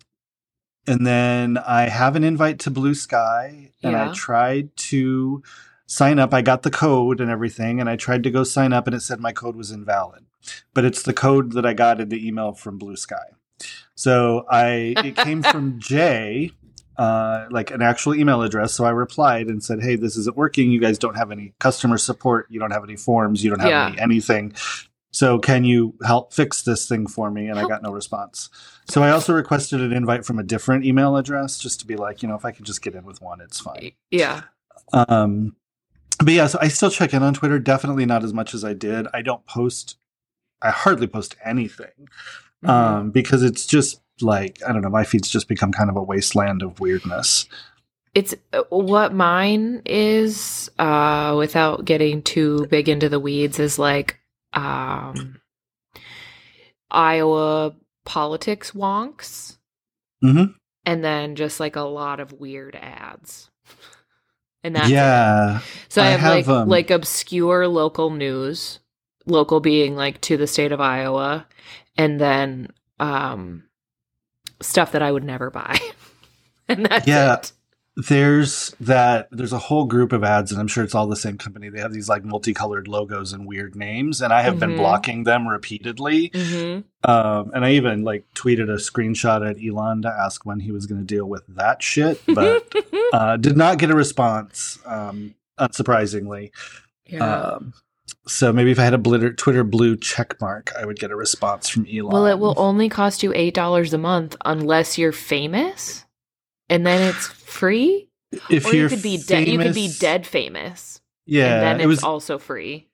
and 0.87 1.05
then 1.07 1.59
I 1.59 1.89
have 1.89 2.15
an 2.15 2.23
invite 2.23 2.61
to 2.61 2.71
Bluesky, 2.71 3.71
and 3.83 3.97
I 3.97 4.13
tried 4.13 4.77
to 4.77 5.43
sign 5.87 6.19
up. 6.21 6.33
I 6.33 6.41
got 6.43 6.63
the 6.63 6.71
code 6.71 7.21
and 7.21 7.31
everything, 7.31 7.81
and 7.81 7.89
I 7.91 7.97
tried 7.97 8.23
to 8.25 8.31
go 8.31 8.45
sign 8.45 8.73
up, 8.73 8.87
and 8.87 8.95
it 8.95 9.01
said 9.01 9.19
my 9.21 9.33
code 9.33 9.57
was 9.57 9.73
invalid. 9.73 10.25
But 10.73 10.85
it's 10.85 11.03
the 11.03 11.13
code 11.15 11.53
that 11.53 11.67
I 11.67 11.73
got 11.73 12.01
in 12.01 12.11
the 12.11 12.27
email 12.27 12.53
from 12.53 12.79
Bluesky. 12.79 13.17
So 13.97 14.45
I 14.51 14.95
it 14.99 15.17
came 15.17 15.43
from 15.43 15.79
Jay, 15.81 16.53
uh, 16.97 17.47
like 17.51 17.71
an 17.71 17.83
actual 17.83 18.15
email 18.15 18.43
address. 18.43 18.73
So 18.75 18.85
I 18.85 18.91
replied 18.91 19.47
and 19.49 19.63
said, 19.63 19.83
"Hey, 19.83 19.97
this 19.97 20.17
isn't 20.17 20.37
working. 20.37 20.71
You 20.71 20.81
guys 20.81 20.99
don't 20.99 21.17
have 21.17 21.31
any 21.31 21.55
customer 21.59 21.99
support. 21.99 22.47
You 22.51 22.61
don't 22.61 22.71
have 22.73 22.85
any 22.85 22.97
forms. 22.97 23.43
You 23.43 23.51
don't 23.51 23.61
have 23.61 23.71
Yeah. 23.71 23.87
any 23.89 23.99
anything. 24.01 24.55
So 25.13 25.39
can 25.39 25.63
you 25.65 25.95
help 26.05 26.33
fix 26.33 26.63
this 26.63 26.89
thing 26.89 27.07
for 27.07 27.31
me?" 27.31 27.49
And 27.49 27.59
I 27.59 27.67
got 27.67 27.83
no 27.83 27.93
response. 27.93 28.49
So 28.89 29.03
I 29.03 29.11
also 29.11 29.33
requested 29.35 29.81
an 29.81 29.93
invite 29.93 30.25
from 30.25 30.39
a 30.39 30.43
different 30.43 30.85
email 30.85 31.17
address 31.17 31.59
just 31.59 31.81
to 31.81 31.87
be 31.87 31.97
like, 31.97 32.23
you 32.23 32.29
know, 32.29 32.35
if 32.35 32.45
I 32.45 32.51
could 32.53 32.67
just 32.67 32.83
get 32.83 32.95
in 32.95 33.05
with 33.05 33.21
one, 33.23 33.41
it's 33.41 33.61
fine. 33.61 33.93
Yeah. 34.11 34.43
Um, 34.93 35.57
but 36.19 36.33
yeah, 36.35 36.47
so 36.47 36.59
I 36.61 36.69
still 36.69 36.91
check 36.91 37.13
in 37.15 37.23
on 37.23 37.35
Twitter. 37.35 37.59
Definitely 37.59 38.07
not 38.07 38.23
as 38.25 38.33
much 38.33 38.55
as 38.55 38.65
I 38.65 38.73
did. 38.75 39.07
I 39.15 39.23
don't 39.23 39.45
post. 39.47 39.97
I 40.63 40.71
hardly 40.71 41.07
post 41.07 41.35
anything 41.45 42.09
Mhm. 42.65 42.69
um, 42.69 43.11
because 43.11 43.43
it's 43.43 43.67
just 43.67 44.01
like 44.21 44.59
I 44.67 44.73
don't 44.73 44.83
know. 44.83 44.91
My 44.91 45.05
feed's 45.05 45.29
just 45.29 45.49
become 45.49 45.73
kind 45.73 45.91
of 45.91 45.97
a 45.97 46.03
wasteland 46.03 46.63
of 46.63 46.81
weirdness. 46.81 47.47
It's 48.15 48.35
uh, 48.53 48.63
what 48.69 49.13
mine 49.13 49.83
is, 49.85 50.71
uh, 50.79 51.35
without 51.37 51.85
getting 51.85 52.23
too 52.23 52.67
big 52.71 52.89
into 52.89 53.09
the 53.09 53.19
weeds, 53.19 53.59
is 53.59 53.79
like 53.79 54.21
um, 54.53 55.41
Iowa 56.91 57.75
politics 58.05 58.71
wonks, 58.73 59.57
Mhm. 60.23 60.55
and 60.87 61.05
then 61.05 61.35
just 61.35 61.59
like 61.59 61.77
a 61.77 61.81
lot 61.83 62.21
of 62.21 62.33
weird 62.33 62.77
ads. 62.77 63.51
And 64.63 64.77
that's 64.77 64.89
it. 64.89 64.93
yeah, 64.93 65.61
So 65.89 66.01
I 66.03 66.07
I 66.07 66.11
have, 66.11 66.21
have, 66.21 66.33
like 66.35 66.49
um, 66.49 66.69
like 66.69 66.91
obscure 66.91 67.67
local 67.69 68.11
news, 68.11 68.79
local 69.27 69.61
being 69.61 69.97
like 69.97 70.21
to 70.23 70.37
the 70.37 70.47
state 70.47 70.73
of 70.73 70.81
Iowa, 70.81 71.47
and 71.97 72.21
then 72.21 72.69
um 73.01 73.65
stuff 74.65 74.93
that 74.93 75.03
I 75.03 75.13
would 75.13 75.25
never 75.25 75.51
buy. 75.51 75.79
and 76.69 76.87
that's 76.87 77.07
Yeah. 77.07 77.35
it. 77.35 77.53
there's 78.09 78.75
that. 78.81 79.29
There's 79.31 79.53
a 79.53 79.59
whole 79.59 79.85
group 79.85 80.13
of 80.13 80.25
ads, 80.25 80.51
and 80.51 80.61
I'm 80.61 80.67
sure 80.67 80.83
it's 80.83 80.97
all 80.97 81.07
the 81.07 81.15
same 81.15 81.39
company. 81.39 81.69
They 81.69 81.79
have 81.81 81.93
these 81.93 82.09
like 82.09 82.25
multicolored 82.25 82.89
logos 82.89 83.33
and 83.33 83.47
weird 83.47 83.77
names, 83.77 84.21
and 84.21 84.33
I 84.33 84.43
have 84.43 84.59
been 84.59 84.71
Mhm. 84.73 84.79
blocking 84.79 85.23
them 85.25 85.47
repeatedly. 85.47 86.33
hmm 86.35 86.81
Um, 87.09 87.53
and 87.55 87.65
I 87.65 87.71
even 87.73 88.03
like 88.03 88.25
tweeted 88.35 88.69
a 88.69 88.79
screenshot 88.79 89.49
at 89.49 89.63
Elon 89.65 90.03
to 90.03 90.09
ask 90.09 90.45
when 90.45 90.59
he 90.59 90.73
was 90.73 90.87
going 90.87 91.01
to 91.01 91.07
deal 91.07 91.27
with 91.27 91.45
that 91.49 91.83
shit, 91.85 92.21
but 92.27 92.67
uh, 93.13 93.37
did 93.37 93.57
not 93.57 93.79
get 93.79 93.91
a 93.91 93.95
response. 93.95 94.79
Um, 94.85 95.35
unsurprisingly. 95.61 96.51
Yeah. 97.07 97.41
Um, 97.43 97.75
so 98.27 98.53
maybe 98.53 98.71
if 98.71 98.79
I 98.79 98.85
had 98.85 98.95
a 98.95 98.99
blitter, 98.99 99.37
Twitter 99.37 99.65
blue 99.65 99.97
check 99.97 100.41
mark, 100.41 100.73
I 100.79 100.85
would 100.87 100.99
get 100.99 101.11
a 101.11 101.17
response 101.17 101.69
from 101.69 101.87
Elon. 101.87 102.13
well, 102.13 102.27
it 102.27 102.39
will 102.39 102.55
only 102.57 102.89
cost 102.89 103.23
you 103.23 103.33
eight 103.35 103.55
dollars 103.55 103.93
a 103.93 103.99
month 103.99 104.37
unless 104.45 104.97
you're 104.99 105.13
famous, 105.13 106.05
and 106.69 106.87
then 106.87 107.03
it's 107.15 107.27
free. 107.27 108.09
if 108.51 108.67
or 108.67 108.75
you 108.75 108.89
could 108.89 109.03
be 109.03 109.19
dead. 109.19 109.47
You 109.49 109.59
could 109.59 109.75
be 109.75 109.93
dead 110.01 110.27
famous, 110.27 111.01
Yeah, 111.27 111.55
and 111.55 111.63
then 111.63 111.81
it 111.81 111.87
was. 111.87 112.03
also 112.03 112.39
free. 112.39 112.89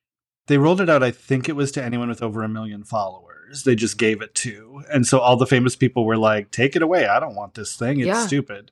they 0.49 0.59
rolled 0.59 0.81
it 0.81 0.91
out. 0.91 1.03
I 1.03 1.11
think 1.13 1.49
it 1.49 1.57
was 1.57 1.71
to 1.73 1.83
anyone 1.85 2.09
with 2.09 2.23
over 2.23 2.43
a 2.43 2.49
million 2.49 2.83
followers. 2.85 3.63
They 3.65 3.75
just 3.75 3.99
gave 3.99 4.21
it 4.23 4.35
to, 4.37 4.83
and 4.93 5.07
so 5.07 5.19
all 5.19 5.37
the 5.37 5.47
famous 5.47 5.77
people 5.77 6.05
were 6.05 6.17
like, 6.19 6.51
"Take 6.51 6.77
it 6.77 6.83
away! 6.83 7.07
I 7.07 7.19
don't 7.21 7.35
want 7.37 7.55
this 7.55 7.75
thing. 7.77 8.01
It's 8.01 8.07
Yeah. 8.07 8.27
stupid." 8.27 8.71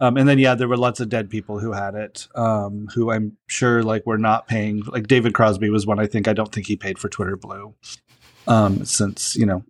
Um, 0.00 0.16
and 0.16 0.28
then 0.28 0.38
yeah, 0.38 0.54
there 0.54 0.68
were 0.68 0.76
lots 0.76 1.00
of 1.00 1.08
dead 1.08 1.30
people 1.30 1.58
who 1.60 1.72
had 1.72 1.94
it, 1.94 2.26
um, 2.34 2.88
who 2.94 3.10
I'm 3.10 3.36
sure 3.46 3.82
like 3.82 4.04
were 4.06 4.18
not 4.18 4.48
paying. 4.48 4.82
Like 4.86 5.06
David 5.06 5.34
Crosby 5.34 5.70
was 5.70 5.86
one. 5.86 6.00
I 6.00 6.06
think 6.06 6.26
I 6.28 6.32
don't 6.32 6.52
think 6.52 6.66
he 6.66 6.76
paid 6.76 6.98
for 6.98 7.08
Twitter 7.08 7.36
Blue, 7.36 7.74
um, 8.48 8.84
since 8.84 9.36
you 9.36 9.46
know 9.46 9.64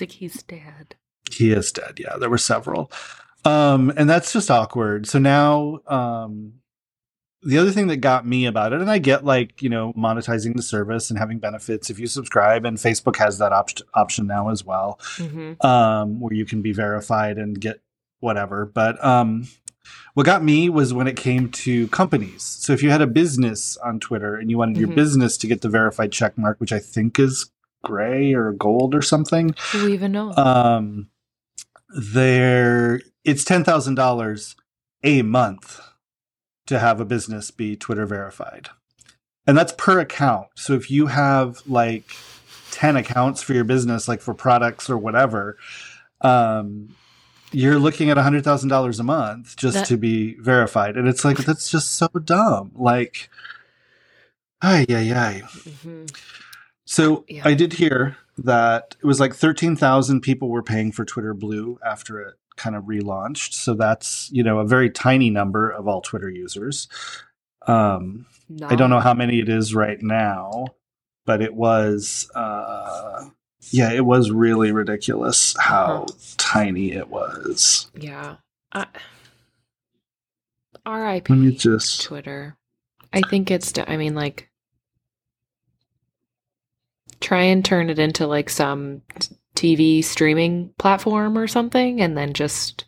it? 0.00 0.12
He's 0.12 0.42
dead. 0.44 0.94
he 1.30 1.52
is 1.52 1.72
dead. 1.72 1.98
Yeah, 1.98 2.16
there 2.16 2.30
were 2.30 2.38
several. 2.38 2.90
Um, 3.44 3.92
and 3.96 4.08
that's 4.08 4.32
just 4.32 4.50
awkward. 4.50 5.06
So 5.06 5.18
now, 5.18 5.80
um, 5.86 6.54
the 7.42 7.58
other 7.58 7.70
thing 7.72 7.88
that 7.88 7.98
got 7.98 8.26
me 8.26 8.46
about 8.46 8.72
it, 8.72 8.80
and 8.80 8.90
I 8.90 8.96
get 8.98 9.24
like, 9.24 9.60
you 9.60 9.68
know, 9.68 9.92
monetizing 9.92 10.56
the 10.56 10.62
service 10.62 11.10
and 11.10 11.18
having 11.18 11.38
benefits 11.38 11.90
if 11.90 11.98
you 11.98 12.06
subscribe, 12.06 12.64
and 12.64 12.78
Facebook 12.78 13.16
has 13.16 13.36
that 13.38 13.52
op- 13.52 13.68
option 13.92 14.26
now 14.26 14.48
as 14.48 14.64
well, 14.64 14.98
hmm 15.16 15.52
um, 15.60 16.20
where 16.20 16.32
you 16.32 16.46
can 16.46 16.62
be 16.62 16.72
verified 16.72 17.36
and 17.36 17.60
get 17.60 17.80
whatever. 18.20 18.64
But 18.64 19.04
um, 19.04 19.46
what 20.14 20.26
got 20.26 20.42
me 20.44 20.68
was 20.70 20.94
when 20.94 21.06
it 21.08 21.16
came 21.16 21.50
to 21.50 21.88
companies. 21.88 22.42
So 22.42 22.72
if 22.72 22.82
you 22.82 22.90
had 22.90 23.02
a 23.02 23.06
business 23.06 23.76
on 23.78 24.00
Twitter 24.00 24.36
and 24.36 24.50
you 24.50 24.58
wanted 24.58 24.78
your 24.78 24.88
Mhm. 24.88 24.94
business 24.96 25.36
to 25.38 25.46
get 25.46 25.60
the 25.62 25.68
verified 25.68 26.12
check 26.12 26.38
mark, 26.38 26.60
which 26.60 26.72
I 26.72 26.78
think 26.80 27.18
is 27.18 27.50
gray 27.84 28.32
or 28.34 28.52
gold 28.52 28.94
or 28.94 29.02
something, 29.02 29.54
Who 29.72 29.88
even 29.88 30.12
knows? 30.12 30.36
um 30.38 31.08
there 31.88 33.00
it's 33.24 33.44
ten 33.44 33.64
thousand 33.64 33.94
dollars 33.96 34.56
a 35.04 35.22
month 35.22 35.80
to 36.66 36.78
have 36.78 37.00
a 37.00 37.04
business 37.04 37.50
be 37.52 37.76
twitter 37.76 38.06
verified 38.06 38.70
and 39.46 39.56
that's 39.56 39.72
per 39.78 40.00
account 40.00 40.48
so 40.56 40.74
if 40.74 40.90
you 40.90 41.06
have 41.08 41.62
like 41.66 42.16
10 42.72 42.96
accounts 42.96 43.42
for 43.42 43.54
your 43.54 43.64
business 43.64 44.08
like 44.08 44.20
for 44.20 44.34
products 44.34 44.90
or 44.90 44.98
whatever 44.98 45.56
um 46.22 46.88
you're 47.54 47.78
looking 47.78 48.10
at 48.10 48.16
$100000 48.16 49.00
a 49.00 49.02
month 49.02 49.56
just 49.56 49.74
That- 49.74 49.86
to 49.86 49.96
be 49.96 50.34
verified 50.34 50.96
and 50.96 51.08
it's 51.08 51.24
like 51.24 51.36
that's 51.46 51.70
just 51.70 51.92
so 51.92 52.08
dumb 52.08 52.72
like 52.74 53.28
ay 54.62 54.84
ay 54.88 55.12
ay 55.12 55.42
hmm 55.82 56.04
so 56.84 57.24
Yeah. 57.28 57.42
I 57.46 57.54
did 57.54 57.72
hear 57.74 58.16
that 58.36 58.96
it 59.02 59.06
was 59.06 59.18
like 59.20 59.34
13,000 59.34 60.20
people 60.20 60.50
were 60.50 60.62
paying 60.62 60.92
for 60.92 61.04
Twitter 61.04 61.32
Blue 61.32 61.78
after 61.84 62.20
it 62.20 62.34
kind 62.56 62.76
of 62.76 62.84
relaunched. 62.84 63.54
So 63.54 63.74
that's, 63.74 64.28
you 64.32 64.42
know, 64.42 64.58
a 64.58 64.66
very 64.66 64.90
tiny 64.90 65.30
number 65.30 65.70
of 65.70 65.88
all 65.88 66.02
Twitter 66.02 66.28
users. 66.28 66.88
Um, 67.66 68.26
I 68.62 68.74
don't 68.74 68.90
know 68.90 69.00
how 69.00 69.14
many 69.14 69.40
it 69.40 69.48
is 69.48 69.74
right 69.74 70.00
now, 70.02 70.66
but 71.24 71.40
it 71.40 71.54
was, 71.54 72.30
uh, 72.34 73.28
yeah, 73.70 73.92
it 73.92 74.04
was 74.04 74.30
really 74.30 74.72
ridiculous 74.72 75.54
how 75.58 76.06
tiny 76.36 76.92
it 76.92 77.08
was. 77.08 77.90
Yeah. 77.98 78.36
I- 78.72 78.86
R.I.P. 80.86 81.32
Let 81.32 81.38
me 81.38 81.52
just, 81.54 82.02
Twitter. 82.02 82.56
I 83.12 83.22
think 83.30 83.50
it's. 83.50 83.72
I 83.86 83.96
mean, 83.96 84.14
like, 84.14 84.50
try 87.20 87.42
and 87.42 87.64
turn 87.64 87.88
it 87.88 87.98
into 87.98 88.26
like 88.26 88.50
some 88.50 89.00
TV 89.56 90.04
streaming 90.04 90.74
platform 90.78 91.38
or 91.38 91.46
something, 91.46 92.00
and 92.02 92.18
then 92.18 92.34
just 92.34 92.84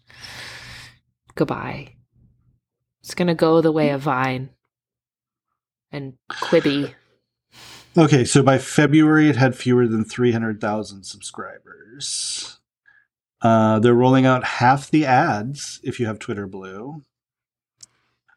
goodbye. 1.37 1.95
It's 3.03 3.15
gonna 3.15 3.35
go 3.35 3.61
the 3.61 3.73
way 3.73 3.91
of 3.91 4.03
Vine 4.03 4.51
and 5.93 6.15
Quibi. 6.31 6.93
Okay, 7.97 8.25
so 8.25 8.43
by 8.43 8.59
February 8.59 9.29
it 9.29 9.37
had 9.37 9.57
fewer 9.57 9.87
than 9.87 10.05
300,000 10.05 11.05
subscribers. 11.05 12.59
Uh, 13.43 13.79
they're 13.79 13.95
rolling 13.95 14.27
out 14.27 14.45
half 14.45 14.91
the 14.91 15.05
ads 15.05 15.81
if 15.83 16.01
you 16.01 16.07
have 16.07 16.19
Twitter 16.19 16.47
Blue. 16.47 17.03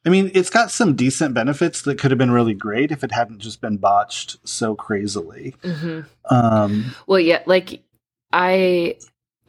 I 0.05 0.09
mean, 0.09 0.31
it's 0.33 0.49
got 0.49 0.71
some 0.71 0.95
decent 0.95 1.33
benefits 1.33 1.81
that 1.81 1.99
could 1.99 2.11
have 2.11 2.17
been 2.17 2.31
really 2.31 2.53
great 2.53 2.91
if 2.91 3.03
it 3.03 3.11
hadn't 3.11 3.39
just 3.39 3.59
been 3.61 3.77
botched 3.77 4.37
so 4.47 4.75
crazily. 4.75 5.55
hmm 5.63 6.01
Um, 6.29 6.95
Well, 7.05 7.19
yeah, 7.19 7.43
like 7.45 7.83
I 8.31 8.95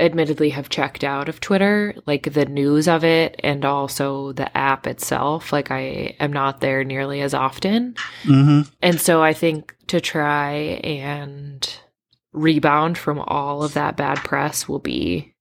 admittedly 0.00 0.50
have 0.50 0.69
checked 0.69 1.04
out 1.04 1.28
of 1.28 1.40
Twitter, 1.40 1.95
like 2.07 2.33
the 2.33 2.47
news 2.47 2.88
of 2.88 3.04
it 3.04 3.38
and 3.45 3.64
also 3.64 4.33
the 4.33 4.57
app 4.57 4.87
itself. 4.87 5.52
Like 5.52 5.71
I 5.71 6.16
am 6.19 6.33
not 6.33 6.61
there 6.61 6.85
nearly 6.85 7.21
as 7.21 7.35
often. 7.35 7.95
mhm. 8.25 8.71
And 8.83 9.00
so 9.00 9.23
I 9.23 9.33
think 9.33 9.76
to 9.88 10.00
try 10.00 10.52
and 10.83 11.69
rebound 12.33 12.97
from 12.97 13.19
all 13.21 13.62
of 13.62 13.75
that 13.75 13.97
bad 13.97 14.19
press 14.19 14.69
will 14.69 14.78
be 14.78 15.35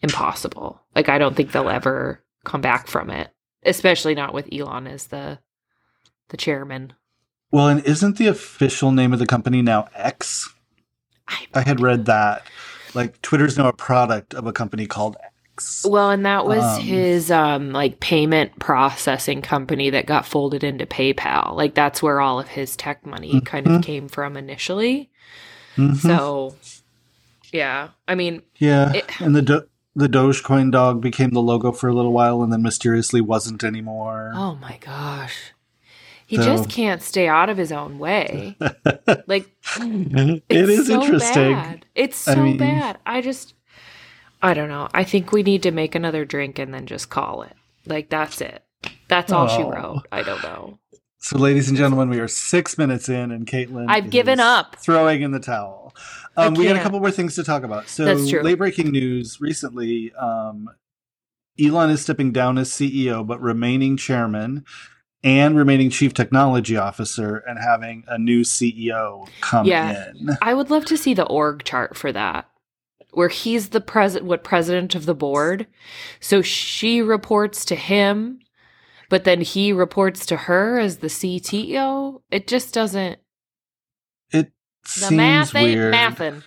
impossible. 0.00 0.80
Like 0.94 1.08
I 1.08 1.18
don't 1.18 1.36
think 1.36 1.52
they'll 1.52 1.68
ever 1.70 2.22
come 2.44 2.60
back 2.60 2.86
from 2.86 3.10
it, 3.10 3.30
especially 3.64 4.14
not 4.14 4.34
with 4.34 4.48
Elon 4.52 4.86
as 4.86 5.06
the 5.06 5.38
the 6.28 6.36
chairman. 6.36 6.92
Well, 7.52 7.68
and 7.68 7.84
isn't 7.84 8.16
the 8.18 8.26
official 8.26 8.90
name 8.90 9.12
of 9.12 9.18
the 9.18 9.26
company 9.26 9.62
now 9.62 9.88
X? 9.94 10.52
I, 11.28 11.46
I 11.54 11.60
had 11.62 11.80
read 11.80 12.06
that. 12.06 12.44
Like, 12.96 13.22
Twitter's 13.22 13.56
now 13.56 13.68
a 13.68 13.72
product 13.72 14.34
of 14.34 14.46
a 14.46 14.52
company 14.52 14.86
called 14.86 15.16
X. 15.54 15.86
well, 15.88 16.10
and 16.10 16.26
that 16.26 16.46
was 16.46 16.62
Um, 16.64 16.80
his 16.82 17.30
um 17.30 17.72
like 17.72 18.00
payment 18.00 18.58
processing 18.58 19.40
company 19.42 19.90
that 19.90 20.06
got 20.06 20.26
folded 20.26 20.64
into 20.64 20.84
PayPal. 20.86 21.54
Like 21.54 21.74
that's 21.74 22.02
where 22.02 22.20
all 22.20 22.40
of 22.40 22.48
his 22.48 22.74
tech 22.76 23.06
money 23.06 23.40
kind 23.42 23.66
of 23.68 23.82
came 23.82 24.08
from 24.08 24.36
initially. 24.36 25.08
Mhm. 25.76 25.96
So 25.96 26.54
yeah, 27.52 27.88
I 28.08 28.14
mean, 28.16 28.42
Yeah, 28.58 28.92
It- 28.92 29.20
and 29.20 29.34
the 29.36 29.42
Do- 29.42 29.68
the 29.94 30.08
Dogecoin 30.08 30.70
dog 30.72 31.00
became 31.00 31.30
the 31.30 31.40
logo 31.40 31.72
for 31.72 31.88
a 31.88 31.94
little 31.94 32.12
while, 32.12 32.42
and 32.42 32.52
then 32.52 32.60
mysteriously 32.62 33.22
wasn't 33.22 33.64
anymore. 33.64 34.32
Oh 34.34 34.56
my 34.60 34.76
gosh. 34.84 35.52
He 36.26 36.36
So- 36.36 36.42
just 36.44 36.68
can't 36.68 37.02
stay 37.02 37.28
out 37.28 37.48
of 37.48 37.56
his 37.56 37.72
own 37.72 37.98
way. 37.98 38.56
Like 39.28 39.46
it 39.80 40.42
it's 40.50 40.86
so 40.88 41.00
interesting. 41.02 41.52
Bad. 41.52 41.86
It's 41.94 42.26
I 42.28 42.34
so 42.34 42.42
mean- 42.42 42.56
bad. 42.58 42.98
I 43.06 43.20
just 43.20 43.54
I 44.42 44.52
don't 44.54 44.68
know. 44.68 44.88
I 44.92 45.04
think 45.04 45.32
we 45.32 45.42
need 45.42 45.62
to 45.62 45.70
make 45.70 45.94
another 45.94 46.24
drink 46.24 46.58
and 46.58 46.74
then 46.74 46.86
just 46.86 47.08
call 47.08 47.42
it. 47.42 47.52
Like 47.86 48.08
that's 48.10 48.40
it. 48.40 48.62
That's 49.08 49.32
all 49.32 49.48
she 49.48 49.62
Oh. 49.62 49.70
wrote. 49.70 50.06
I 50.12 50.22
don't 50.22 50.42
know. 50.42 50.78
So, 51.18 51.38
ladies 51.38 51.68
and 51.68 51.76
gentlemen, 51.76 52.08
we 52.08 52.20
are 52.20 52.28
six 52.28 52.78
minutes 52.78 53.08
in, 53.08 53.32
and 53.32 53.46
Caitlin, 53.46 53.86
I've 53.88 54.10
given 54.10 54.38
up. 54.38 54.76
throwing 54.76 55.22
in 55.22 55.32
the 55.32 55.40
towel. 55.40 55.92
Um, 56.36 56.54
we 56.54 56.64
got 56.66 56.76
a 56.76 56.80
couple 56.80 57.00
more 57.00 57.10
things 57.10 57.34
to 57.36 57.42
talk 57.42 57.64
about. 57.64 57.88
So, 57.88 58.04
late 58.04 58.58
breaking 58.58 58.90
news 58.92 59.40
recently: 59.40 60.12
um, 60.14 60.68
Elon 61.60 61.90
is 61.90 62.00
stepping 62.02 62.30
down 62.32 62.58
as 62.58 62.70
CEO, 62.70 63.26
but 63.26 63.40
remaining 63.40 63.96
chairman 63.96 64.64
and 65.26 65.56
remaining 65.56 65.90
chief 65.90 66.14
technology 66.14 66.76
officer, 66.76 67.36
and 67.48 67.58
having 67.58 68.04
a 68.06 68.16
new 68.16 68.42
CEO 68.42 69.28
come 69.40 69.66
Yeah. 69.66 70.10
in. 70.10 70.30
I 70.40 70.54
would 70.54 70.70
love 70.70 70.84
to 70.86 70.96
see 70.96 71.12
the 71.14 71.26
org 71.26 71.64
chart 71.64 71.96
for 71.96 72.12
that. 72.12 72.48
Where 73.10 73.28
he's 73.28 73.70
the 73.70 73.80
president 73.80 74.28
what 74.28 74.44
president 74.44 74.94
of 74.94 75.04
the 75.06 75.14
board. 75.14 75.66
So 76.20 76.42
she 76.42 77.00
reports 77.02 77.64
to 77.66 77.74
him, 77.74 78.38
but 79.08 79.24
then 79.24 79.40
he 79.40 79.72
reports 79.72 80.26
to 80.26 80.36
her 80.36 80.78
as 80.78 80.98
the 80.98 81.08
CTO. 81.08 82.20
It 82.30 82.46
just 82.46 82.72
doesn't 82.72 83.18
It 84.30 84.52
the 84.84 84.88
seems 84.90 85.12
math 85.12 85.54
ain't 85.56 85.76
weird. 85.76 85.92
mathin'. 85.92 86.42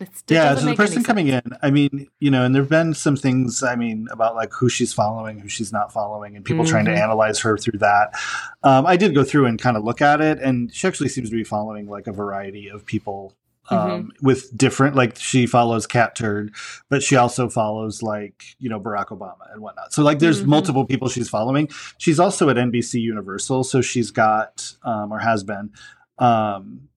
It's, 0.00 0.24
yeah, 0.28 0.54
so 0.54 0.64
the 0.64 0.74
person 0.74 1.04
coming 1.04 1.28
in, 1.28 1.42
I 1.60 1.70
mean, 1.70 2.08
you 2.20 2.30
know, 2.30 2.42
and 2.44 2.54
there 2.54 2.62
have 2.62 2.70
been 2.70 2.94
some 2.94 3.16
things, 3.16 3.62
I 3.62 3.76
mean, 3.76 4.08
about 4.10 4.34
like 4.34 4.50
who 4.52 4.70
she's 4.70 4.94
following, 4.94 5.38
who 5.38 5.48
she's 5.48 5.72
not 5.72 5.92
following, 5.92 6.36
and 6.36 6.44
people 6.44 6.64
trying 6.64 6.86
to 6.86 6.90
Mhm. 6.92 7.02
analyze 7.02 7.38
her 7.40 7.58
through 7.58 7.78
that. 7.80 8.14
Um, 8.62 8.86
I 8.86 8.96
did 8.96 9.14
go 9.14 9.24
through 9.24 9.44
and 9.46 9.60
kind 9.60 9.76
of 9.76 9.84
look 9.84 10.00
at 10.00 10.22
it, 10.22 10.38
and 10.40 10.72
she 10.74 10.88
actually 10.88 11.10
seems 11.10 11.28
to 11.28 11.36
be 11.36 11.44
following 11.44 11.86
like 11.86 12.06
a 12.06 12.12
variety 12.12 12.68
of 12.68 12.86
people 12.86 13.34
um, 13.68 13.78
Mm-hmm. 13.78 14.26
with 14.26 14.56
different, 14.58 14.96
like 14.96 15.16
she 15.16 15.46
follows 15.46 15.86
Cat 15.86 16.16
Turd, 16.16 16.52
but 16.88 17.04
she 17.04 17.14
also 17.14 17.48
follows 17.48 18.02
like, 18.02 18.42
you 18.58 18.68
know, 18.68 18.80
Barack 18.80 19.08
Obama 19.08 19.52
and 19.52 19.62
whatnot. 19.62 19.92
So 19.92 20.02
like 20.02 20.18
there's 20.18 20.42
Mhm. 20.42 20.46
multiple 20.46 20.84
people 20.84 21.08
she's 21.08 21.28
following. 21.28 21.68
She's 21.98 22.18
also 22.18 22.48
at 22.48 22.56
NBC 22.58 22.98
Universal, 23.00 23.62
so 23.64 23.80
she's 23.80 24.10
got, 24.10 24.74
um, 24.82 25.12
or 25.12 25.18
has 25.20 25.44
been, 25.44 25.70
um, 26.18 26.88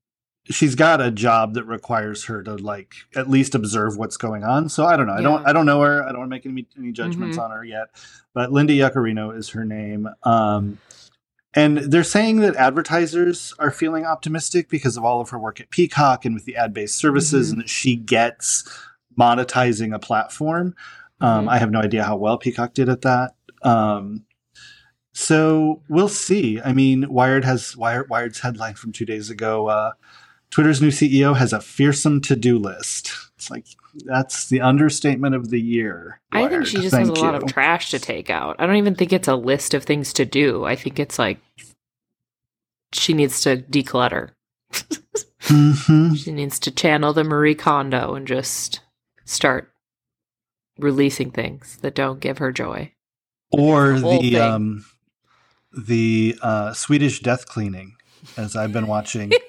she's 0.50 0.76
got 0.76 1.00
a 1.02 1.10
job 1.12 1.54
that 1.54 1.64
requires 1.66 2.26
her 2.26 2.44
to 2.44 2.56
like 2.56 2.94
at 3.16 3.30
least 3.30 3.56
observe 3.56 3.98
what's 3.98 4.18
going 4.18 4.44
on. 4.44 4.68
So 4.70 4.86
I 4.86 4.98
don't 4.98 5.08
know. 5.08 5.14
I 5.14 5.22
don't 5.22 5.48
I 5.48 5.54
don't 5.54 5.66
know 5.66 5.82
her. 5.82 6.04
I 6.04 6.10
don't 6.10 6.20
want 6.20 6.30
to 6.30 6.36
make 6.36 6.46
any 6.46 6.68
any 6.78 6.92
judgments 6.92 7.38
Mhm. 7.38 7.44
on 7.44 7.52
her 7.52 7.64
yet. 7.64 7.88
But 8.34 8.52
Linda 8.52 8.74
Yaccarino 8.74 9.36
is 9.38 9.50
her 9.50 9.64
name. 9.66 10.10
Um 10.24 10.80
and 11.56 11.78
they're 11.78 12.04
saying 12.04 12.38
that 12.42 12.56
advertisers 12.56 13.54
are 13.60 13.70
feeling 13.72 14.06
optimistic 14.06 14.70
because 14.70 14.98
of 14.98 15.06
all 15.06 15.22
of 15.22 15.30
her 15.30 15.38
work 15.40 15.62
at 15.62 15.70
Peacock 15.70 16.26
and 16.26 16.34
with 16.34 16.46
the 16.46 16.56
ad 16.58 16.74
based 16.74 16.98
services, 16.98 17.50
Mhm. 17.50 17.54
and 17.54 17.62
that 17.62 17.70
she 17.70 17.96
gets 17.96 18.64
monetizing 19.18 19.94
a 19.94 20.00
platform. 20.00 20.74
Um, 21.22 21.46
Mhm. 21.46 21.50
I 21.52 21.58
have 21.60 21.70
no 21.72 21.80
idea 21.80 22.04
how 22.04 22.16
well 22.18 22.38
Peacock 22.40 22.74
did 22.74 22.90
at 22.90 23.04
that. 23.04 23.36
Um, 23.62 24.24
so 25.14 25.82
we'll 25.88 26.10
see. 26.10 26.60
I 26.60 26.74
mean, 26.74 27.08
Wired 27.10 27.46
has 27.46 27.78
Wired, 27.78 28.10
Wired's 28.10 28.40
headline 28.40 28.74
from 28.74 28.92
two 28.92 29.06
days 29.06 29.30
ago. 29.30 29.68
Uh, 29.68 29.92
Twitter's 30.54 30.84
new 30.84 30.90
CEO 30.90 31.36
has 31.36 31.52
a 31.52 31.60
fearsome 31.60 32.22
to 32.22 32.36
do 32.36 32.60
list. 32.60 33.12
It's 33.38 33.50
like 33.50 33.66
that's 34.06 34.50
the 34.50 34.62
understatement 34.62 35.34
of 35.34 35.50
the 35.50 35.60
year. 35.60 36.22
I 36.32 36.48
think 36.48 36.68
she 36.68 36.78
just 36.78 36.94
has 36.94 37.10
a 37.10 37.12
Thank 37.12 37.18
lot 37.26 37.34
of 37.34 37.48
trash 37.48 37.90
to 37.90 37.98
take 37.98 38.30
out. 38.30 38.58
I 38.60 38.68
don't 38.68 38.76
even 38.76 38.94
think 38.94 39.12
it's 39.12 39.28
a 39.28 39.36
list 39.36 39.74
of 39.74 39.84
things 39.84 40.14
to 40.14 40.26
do. 40.26 40.64
I 40.64 40.76
think 40.76 41.00
it's 41.00 41.18
like 41.18 41.40
she 42.94 43.14
needs 43.14 43.42
to 43.42 43.58
declutter. 43.58 44.30
Mhm. 45.42 46.16
She 46.18 46.32
needs 46.32 46.60
to 46.60 46.70
channel 46.70 47.14
the 47.14 47.24
Marie 47.24 47.56
Kondo 47.56 48.14
and 48.14 48.28
just 48.28 48.82
start 49.26 49.74
releasing 50.78 51.32
things 51.32 51.78
that 51.82 51.96
don't 51.96 52.20
give 52.20 52.38
her 52.38 52.52
joy. 52.52 52.92
Or 53.52 53.94
The 53.94 54.20
the 54.22 54.40
um, 54.40 54.86
the 55.76 56.38
uh, 56.44 56.74
Swedish 56.74 57.22
death 57.22 57.48
cleaning, 57.48 57.96
as 58.38 58.56
I've 58.56 58.72
been 58.72 58.86
watching. 58.86 59.32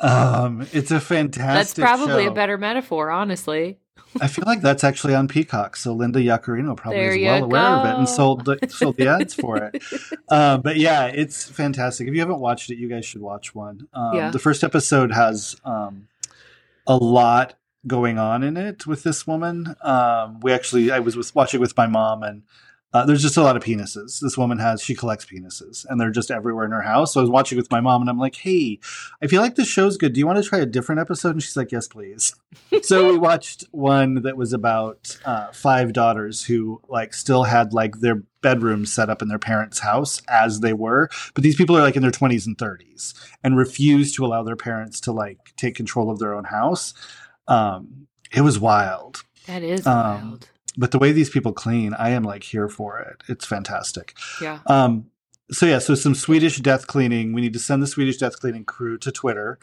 um, 0.00 0.66
it's 0.72 0.90
a 0.90 1.00
fantastic. 1.00 1.44
That's 1.44 1.74
probably 1.74 2.24
show. 2.24 2.30
a 2.30 2.34
better 2.34 2.58
metaphor, 2.58 3.10
honestly. 3.10 3.78
I 4.20 4.26
feel 4.26 4.44
like 4.46 4.60
that's 4.60 4.82
actually 4.82 5.14
on 5.14 5.28
Peacock, 5.28 5.76
so 5.76 5.92
Linda 5.92 6.18
Yaccarino 6.18 6.76
probably 6.76 6.98
There 6.98 7.12
is 7.12 7.22
well 7.22 7.44
aware 7.44 7.62
of 7.62 7.86
it 7.86 7.98
and 7.98 8.08
sold 8.08 8.44
the, 8.44 8.58
sold 8.68 8.96
the 8.96 9.06
ads 9.06 9.34
for 9.34 9.56
it. 9.58 9.82
Uh, 10.28 10.58
but 10.58 10.76
yeah, 10.76 11.06
it's 11.06 11.48
fantastic. 11.48 12.06
If 12.06 12.14
you 12.14 12.20
haven't 12.20 12.38
watched 12.38 12.70
it, 12.70 12.78
you 12.78 12.88
guys 12.88 13.04
should 13.04 13.20
watch 13.20 13.52
one. 13.52 13.88
Um, 13.92 14.14
Yeah. 14.14 14.30
The 14.30 14.38
first 14.38 14.62
episode 14.62 15.10
has 15.12 15.56
um, 15.64 16.06
a 16.86 16.96
lot 16.96 17.54
going 17.84 18.16
on 18.16 18.44
in 18.44 18.56
it 18.56 18.86
with 18.86 19.02
this 19.02 19.26
woman. 19.26 19.74
Um, 19.82 20.38
we 20.40 20.52
actually, 20.52 20.92
I 20.92 21.00
was 21.00 21.16
with, 21.16 21.34
watching 21.34 21.60
with 21.60 21.76
my 21.76 21.88
mom, 21.88 22.22
and 22.22 22.42
uh, 22.92 23.04
there's 23.06 23.22
just 23.22 23.36
a 23.36 23.42
lot 23.42 23.56
of 23.56 23.62
penises. 23.62 24.20
This 24.20 24.36
woman 24.36 24.58
has, 24.58 24.82
she 24.82 24.94
collects 24.94 25.24
penises, 25.24 25.86
and 25.88 26.00
they're 26.00 26.10
just 26.10 26.30
everywhere 26.30 26.64
in 26.64 26.72
her 26.72 26.82
house. 26.82 27.14
So 27.14 27.20
I 27.20 27.22
was 27.22 27.30
watching 27.30 27.56
with 27.56 27.70
my 27.70 27.80
mom, 27.80 28.00
and 28.00 28.10
I'm 28.10 28.18
like, 28.18 28.34
hey, 28.36 28.78
I 29.22 29.26
feel 29.28 29.40
like 29.42 29.54
this 29.54 29.68
show's 29.68 29.96
good. 29.96 30.12
Do 30.12 30.20
you 30.20 30.26
want 30.26 30.42
to 30.42 30.48
try 30.48 30.58
a 30.58 30.66
different 30.66 31.00
episode? 31.00 31.30
And 31.30 31.42
she's 31.42 31.56
like, 31.56 31.70
yes, 31.72 31.86
please 31.88 32.34
so 32.82 33.12
we 33.12 33.18
watched 33.18 33.64
one 33.70 34.22
that 34.22 34.36
was 34.36 34.52
about 34.52 35.16
uh, 35.24 35.52
five 35.52 35.92
daughters 35.92 36.44
who 36.44 36.80
like 36.88 37.14
still 37.14 37.44
had 37.44 37.72
like 37.72 38.00
their 38.00 38.22
bedrooms 38.42 38.92
set 38.92 39.08
up 39.10 39.22
in 39.22 39.28
their 39.28 39.38
parents' 39.38 39.78
house 39.80 40.20
as 40.28 40.60
they 40.60 40.72
were, 40.72 41.08
but 41.34 41.44
these 41.44 41.54
people 41.56 41.76
are 41.76 41.82
like 41.82 41.94
in 41.96 42.02
their 42.02 42.10
20s 42.10 42.46
and 42.46 42.56
30s 42.58 43.14
and 43.44 43.56
refuse 43.56 44.12
to 44.14 44.24
allow 44.24 44.42
their 44.42 44.56
parents 44.56 44.98
to 45.02 45.12
like 45.12 45.38
take 45.56 45.74
control 45.76 46.10
of 46.10 46.18
their 46.18 46.34
own 46.34 46.44
house. 46.44 46.92
Um, 47.46 48.06
it 48.32 48.40
was 48.42 48.58
wild, 48.58 49.22
That 49.46 49.62
is 49.62 49.86
Um, 49.86 49.94
wild. 50.30 50.48
But 50.76 50.90
the 50.90 50.98
way 50.98 51.12
these 51.12 51.30
people 51.30 51.52
clean, 51.52 51.94
I 51.94 52.10
am 52.10 52.22
like 52.22 52.42
here 52.44 52.68
for 52.68 52.98
it. 53.00 53.22
It's 53.28 53.44
fantastic. 53.44 54.14
Yeah. 54.40 54.60
Um, 54.66 55.10
so 55.50 55.66
yeah, 55.66 55.78
so 55.78 55.94
some 55.94 56.14
Swedish 56.14 56.58
death 56.58 56.86
cleaning. 56.86 57.32
We 57.32 57.40
need 57.40 57.52
to 57.54 57.58
send 57.58 57.82
the 57.82 57.86
Swedish 57.86 58.18
death 58.18 58.38
cleaning 58.40 58.64
crew 58.64 58.98
to 58.98 59.10
Twitter, 59.10 59.58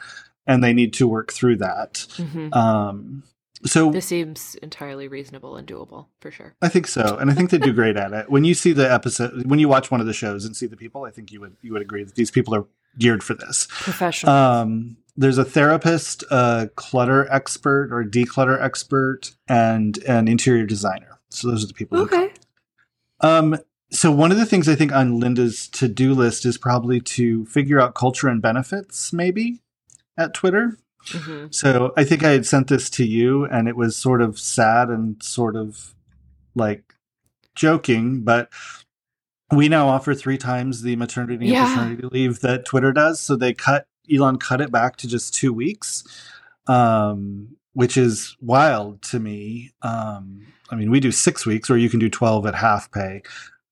and 0.45 0.63
they 0.63 0.73
need 0.73 0.93
to 0.93 1.07
work 1.07 1.31
through 1.31 1.57
that. 1.57 2.05
hmm 2.17 2.53
Um, 2.53 3.23
so 3.65 3.91
This 3.91 4.05
seems 4.05 4.55
entirely 4.61 5.07
reasonable 5.07 5.55
and 5.57 5.67
doable 5.67 6.07
for 6.21 6.29
sure. 6.29 6.55
I 6.61 6.69
think 6.69 6.87
so, 6.87 7.17
and 7.19 7.31
I 7.31 7.33
think 7.33 7.49
they 7.49 7.57
do 7.57 7.73
great 7.73 7.97
at 7.97 8.13
it. 8.13 8.29
When 8.29 8.43
you 8.43 8.53
see 8.53 8.71
the 8.71 8.91
episode, 8.91 9.47
when 9.49 9.57
you 9.59 9.67
watch 9.67 9.89
one 9.89 9.99
of 9.99 10.05
the 10.05 10.13
shows 10.13 10.45
and 10.45 10.55
see 10.55 10.67
the 10.67 10.77
people, 10.77 11.05
I 11.05 11.11
think 11.11 11.31
you 11.31 11.41
would 11.41 11.55
you 11.63 11.73
would 11.73 11.81
agree 11.81 12.03
that 12.03 12.15
these 12.15 12.29
people 12.29 12.53
are 12.53 12.65
geared 12.97 13.23
for 13.23 13.33
this. 13.33 13.67
Professional. 13.69 14.33
Um, 14.33 14.97
there's 15.15 15.37
a 15.37 15.45
therapist, 15.45 16.23
a 16.29 16.69
clutter 16.75 17.27
expert 17.31 17.89
or 17.91 18.03
declutter 18.03 18.61
expert, 18.61 19.31
and 19.47 19.97
an 20.03 20.27
interior 20.27 20.65
designer. 20.65 21.19
So 21.29 21.49
those 21.49 21.63
are 21.63 21.67
the 21.67 21.73
people. 21.73 21.99
okay. 21.99 22.31
um, 23.21 23.57
so 23.89 24.11
one 24.11 24.31
of 24.31 24.37
the 24.37 24.45
things 24.45 24.67
I 24.67 24.75
think 24.75 24.91
on 24.91 25.19
Linda's 25.19 25.67
to-do 25.69 26.13
list 26.13 26.45
is 26.45 26.57
probably 26.57 26.99
to 27.01 27.45
figure 27.45 27.79
out 27.79 27.95
culture 27.95 28.27
and 28.27 28.41
benefits, 28.41 29.13
maybe 29.13 29.61
at 30.17 30.33
Twitter. 30.33 30.77
hmm 31.07 31.47
So 31.51 31.93
I 31.95 32.03
think 32.03 32.23
I 32.23 32.31
had 32.31 32.45
sent 32.45 32.67
this 32.67 32.89
to 32.91 33.05
you, 33.05 33.45
and 33.45 33.67
it 33.67 33.77
was 33.77 33.95
sort 33.95 34.21
of 34.21 34.37
sad 34.39 34.89
and 34.89 35.21
sort 35.23 35.55
of 35.55 35.95
like 36.53 36.95
joking, 37.55 38.21
but 38.23 38.49
we 39.51 39.69
now 39.69 39.87
offer 39.87 40.13
three 40.13 40.37
times 40.37 40.81
the 40.81 40.95
maternity 40.95 41.47
Yeah. 41.47 41.65
and 41.65 41.73
paternity 41.97 42.07
leave 42.11 42.41
that 42.41 42.65
Twitter 42.65 42.91
does. 42.91 43.19
So 43.19 43.35
they 43.35 43.53
cut 43.53 43.87
Elon 44.13 44.37
cut 44.37 44.61
it 44.61 44.71
back 44.71 44.95
to 44.97 45.07
just 45.07 45.33
two 45.33 45.51
weeks, 45.53 46.03
um, 46.67 47.55
which 47.73 47.97
is 47.97 48.35
wild 48.41 49.01
to 49.03 49.19
me. 49.19 49.71
Um, 49.81 50.47
I 50.69 50.75
mean, 50.75 50.91
we 50.91 50.99
do 50.99 51.11
six 51.11 51.45
weeks, 51.45 51.69
or 51.69 51.77
you 51.77 51.89
can 51.89 51.99
do 51.99 52.09
twelve 52.09 52.45
at 52.45 52.55
half 52.55 52.91
pay. 52.91 53.21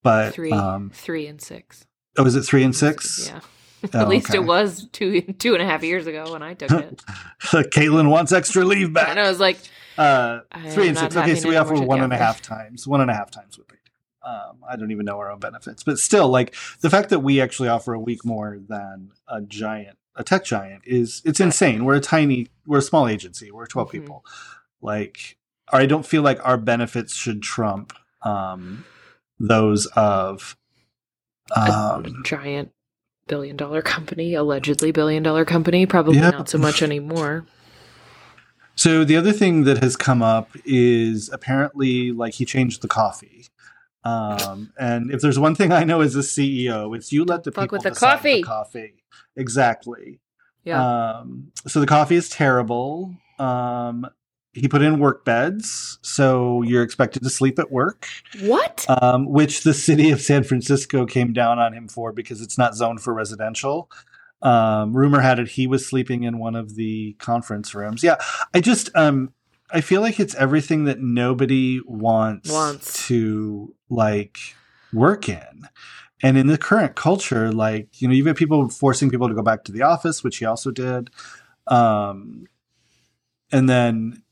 But 0.04 0.34
Three, 0.34 0.52
um, 0.52 0.92
three 0.94 1.26
and 1.28 1.42
six. 1.42 1.86
oh, 2.18 2.26
is 2.26 2.36
it 2.36 2.44
three 2.44 2.64
and 2.64 2.76
six? 2.76 3.28
Yeah. 3.32 3.40
Oh, 3.94 4.00
At 4.00 4.08
least 4.08 4.32
okay. 4.32 4.40
it 4.40 4.42
was 4.46 4.88
two 4.94 5.22
two 5.22 5.54
and 5.54 5.62
a 5.62 5.66
half 5.66 5.84
years 5.84 6.08
ago 6.08 6.32
when 6.34 6.42
I 6.42 6.56
took 6.56 6.72
it. 6.72 7.04
Caitlin 7.70 8.10
wants 8.10 8.32
extra 8.32 8.66
leave 8.66 8.92
back. 8.94 9.10
and 9.10 9.20
I 9.20 9.30
was 9.30 9.40
like, 9.40 9.60
Uh, 9.96 10.40
three 10.72 10.88
and 10.88 10.98
six. 10.98 11.16
Okay, 11.16 11.36
so 11.36 11.48
we 11.48 11.56
offer 11.56 11.76
one 11.76 12.02
and 12.02 12.12
a 12.12 12.18
half 12.18 12.42
times. 12.42 12.88
One 12.88 13.00
and 13.02 13.12
a 13.12 13.14
half 13.14 13.30
times 13.30 13.60
would 13.60 13.68
do. 13.68 13.76
Um, 14.26 14.58
I 14.68 14.76
don't 14.76 14.92
even 14.92 15.06
know 15.06 15.20
our 15.20 15.32
own 15.32 15.40
benefits, 15.40 15.84
but 15.84 16.00
still, 16.00 16.28
like 16.30 16.56
the 16.82 16.90
fact 16.90 17.10
that 17.10 17.20
we 17.20 17.40
actually 17.40 17.70
offer 17.70 17.94
a 17.94 18.00
week 18.00 18.26
more 18.26 18.58
than 18.68 19.12
a 19.28 19.40
giant, 19.42 19.98
a 20.16 20.24
tech 20.24 20.44
giant, 20.44 20.82
is 20.86 21.22
it's 21.26 21.40
insane. 21.40 21.86
We're 21.86 21.96
a 21.98 22.02
tiny, 22.02 22.48
we're 22.66 22.80
a 22.80 22.82
small 22.82 23.08
agency. 23.08 23.52
We're 23.52 23.68
12 23.68 23.90
Mhm. 23.90 23.92
people. 23.92 24.26
Like, 24.82 25.38
I 25.72 25.86
don't 25.86 26.06
feel 26.06 26.24
like 26.24 26.40
our 26.44 26.58
benefits 26.58 27.14
should 27.14 27.42
trump 27.44 27.94
um, 28.24 28.84
those 29.40 29.86
of. 29.96 30.58
a 31.56 31.72
Um, 31.72 32.24
giant 32.26 32.72
billion 33.28 33.56
dollar 33.56 33.84
company, 33.84 34.34
allegedly 34.34 34.92
billion 34.92 35.22
dollar 35.22 35.46
company, 35.46 35.86
probably 35.86 36.16
Yeah. 36.18 36.32
not 36.32 36.50
so 36.50 36.58
much 36.58 36.82
anymore. 36.82 37.46
So 38.76 39.04
the 39.04 39.16
other 39.16 39.32
thing 39.32 39.64
that 39.66 39.84
has 39.84 39.96
come 39.96 40.24
up 40.24 40.50
is 40.66 41.30
apparently 41.32 42.12
like 42.12 42.34
he 42.34 42.46
changed 42.46 42.82
the 42.82 42.88
coffee. 42.88 43.46
Um, 44.06 44.72
and 44.80 45.12
if 45.12 45.22
there's 45.22 45.40
one 45.40 45.56
thing 45.56 45.72
I 45.72 45.84
know 45.84 46.02
as 46.02 46.16
a 46.16 46.20
CEO, 46.20 46.96
it's 46.96 47.12
you 47.12 47.26
let 47.26 47.44
the 47.44 47.52
Fuck 47.52 47.66
people 47.66 47.76
with 47.78 47.84
the 47.84 48.00
coffee. 48.00 48.44
coffee. 48.44 48.94
Exactly. 49.36 50.20
Yeah. 50.64 50.84
Um, 51.18 51.52
so 51.68 51.80
the 51.80 51.88
coffee 51.88 52.16
is 52.16 52.30
terrible. 52.30 53.16
Um, 53.40 54.08
he 54.54 54.70
put 54.70 54.82
in 54.82 55.00
work 55.00 55.26
beds, 55.26 56.00
so 56.02 56.62
you're 56.62 56.84
expected 56.84 57.24
to 57.24 57.30
sleep 57.30 57.60
at 57.60 57.72
work, 57.72 58.08
what? 58.40 58.86
um, 59.02 59.26
which 59.26 59.64
the 59.64 59.74
city 59.74 60.12
of 60.12 60.22
San 60.22 60.44
Francisco 60.46 61.06
came 61.06 61.34
down 61.34 61.60
on 61.60 61.74
him 61.74 61.90
for 61.90 62.14
because 62.14 62.42
it's 62.42 62.58
not 62.58 62.74
zoned 62.74 63.02
for 63.02 63.14
residential. 63.14 63.92
Um, 64.42 64.96
rumor 64.96 65.20
had 65.20 65.40
it 65.40 65.50
he 65.50 65.68
was 65.68 65.86
sleeping 65.86 66.24
in 66.24 66.38
one 66.40 66.56
of 66.56 66.76
the 66.76 67.14
conference 67.20 67.76
rooms. 67.76 68.02
Yeah, 68.02 68.16
I 68.54 68.62
just 68.62 68.90
um, 68.96 69.34
I 69.72 69.82
feel 69.82 70.02
like 70.02 70.20
it's 70.20 70.36
everything 70.36 70.86
that 70.86 71.00
nobody 71.00 71.82
wants, 71.86 72.52
Wants. 72.52 73.08
to 73.08 73.74
like 73.90 74.38
work 74.94 75.28
in. 75.28 75.68
And 76.22 76.38
in 76.38 76.48
the 76.48 76.58
current 76.58 76.96
culture, 76.96 77.52
like, 77.52 78.02
you 78.02 78.08
know, 78.08 78.14
you've 78.14 78.26
got 78.26 78.38
people 78.38 78.70
forcing 78.70 79.10
people 79.10 79.28
to 79.28 79.36
go 79.36 79.42
back 79.42 79.64
to 79.66 79.72
the 79.72 79.82
office, 79.82 80.24
which 80.24 80.38
he 80.38 80.46
also 80.46 80.72
did. 80.72 81.10
Um, 81.68 82.46
and 83.52 83.70
then, 83.70 84.24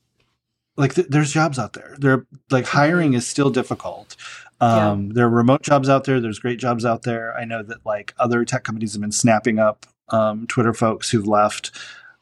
like, 0.76 0.94
th- 0.94 1.08
there's 1.10 1.32
jobs 1.32 1.58
out 1.58 1.74
there. 1.74 1.94
There, 1.98 2.26
like, 2.50 2.66
hiring 2.66 3.12
is 3.12 3.26
still 3.26 3.50
difficult. 3.50 4.16
Um, 4.60 5.10
There 5.10 5.26
are 5.26 5.30
remote 5.30 5.62
jobs 5.62 5.88
out 5.88 6.04
there. 6.04 6.20
There's 6.20 6.38
great 6.38 6.58
jobs 6.58 6.84
out 6.84 7.02
there. 7.02 7.36
I 7.36 7.44
know 7.44 7.62
that, 7.62 7.84
like, 7.84 8.14
other 8.18 8.44
tech 8.44 8.64
companies 8.64 8.94
have 8.94 9.02
been 9.02 9.12
snapping 9.12 9.58
up 9.58 9.86
um, 10.08 10.46
Twitter 10.46 10.72
folks 10.72 11.10
who've 11.10 11.26
left. 11.28 11.70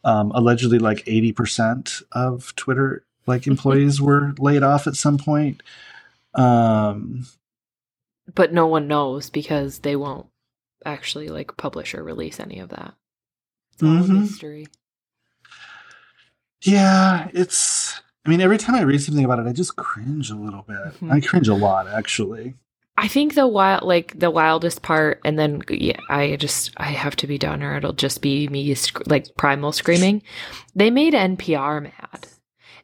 Um, 0.04 0.32
allegedly, 0.34 0.78
like, 0.78 1.04
80% 1.06 2.02
of 2.12 2.54
Twitter, 2.56 3.04
like, 3.26 3.46
employees 3.46 4.00
were 4.00 4.34
laid 4.38 4.62
off 4.64 4.86
at 4.86 4.96
some 4.96 5.16
point. 5.18 5.62
Um, 6.34 7.26
But 8.34 8.52
no 8.52 8.66
one 8.66 8.88
knows 8.88 9.30
because 9.30 9.80
they 9.80 9.94
won't 9.96 10.26
actually 10.84 11.28
like 11.28 11.56
publish 11.56 11.94
or 11.94 12.02
release 12.02 12.40
any 12.40 12.58
of 12.58 12.70
that. 12.70 12.94
It's 13.74 13.82
all 13.82 13.88
a 13.90 14.00
Mhm. 14.00 14.20
mystery. 14.22 14.66
Yeah, 16.62 17.28
it's. 17.32 18.00
I 18.24 18.28
mean, 18.30 18.40
every 18.40 18.58
time 18.58 18.76
I 18.76 18.82
read 18.82 19.02
something 19.02 19.24
about 19.24 19.40
it, 19.40 19.46
I 19.46 19.52
just 19.52 19.74
cringe 19.76 20.30
a 20.30 20.36
little 20.36 20.62
bit. 20.62 20.76
Mhm. 21.00 21.10
I 21.12 21.20
cringe 21.20 21.48
a 21.48 21.54
lot, 21.54 21.88
actually. 21.88 22.54
I 22.96 23.08
think 23.08 23.34
the 23.34 23.46
wild, 23.46 23.84
like 23.84 24.18
the 24.18 24.30
wildest 24.30 24.82
part, 24.82 25.20
and 25.24 25.38
then 25.38 25.62
yeah, 25.70 25.98
I 26.10 26.36
just 26.36 26.72
I 26.76 26.90
have 26.90 27.16
to 27.16 27.26
be 27.26 27.38
done, 27.38 27.62
or 27.62 27.76
it'll 27.76 27.94
just 27.94 28.20
be 28.20 28.48
me 28.48 28.74
sc- 28.74 29.06
like 29.08 29.34
primal 29.36 29.72
screaming. 29.72 30.22
They 30.74 30.90
made 30.90 31.14
NPR 31.14 31.82
mad, 31.84 32.26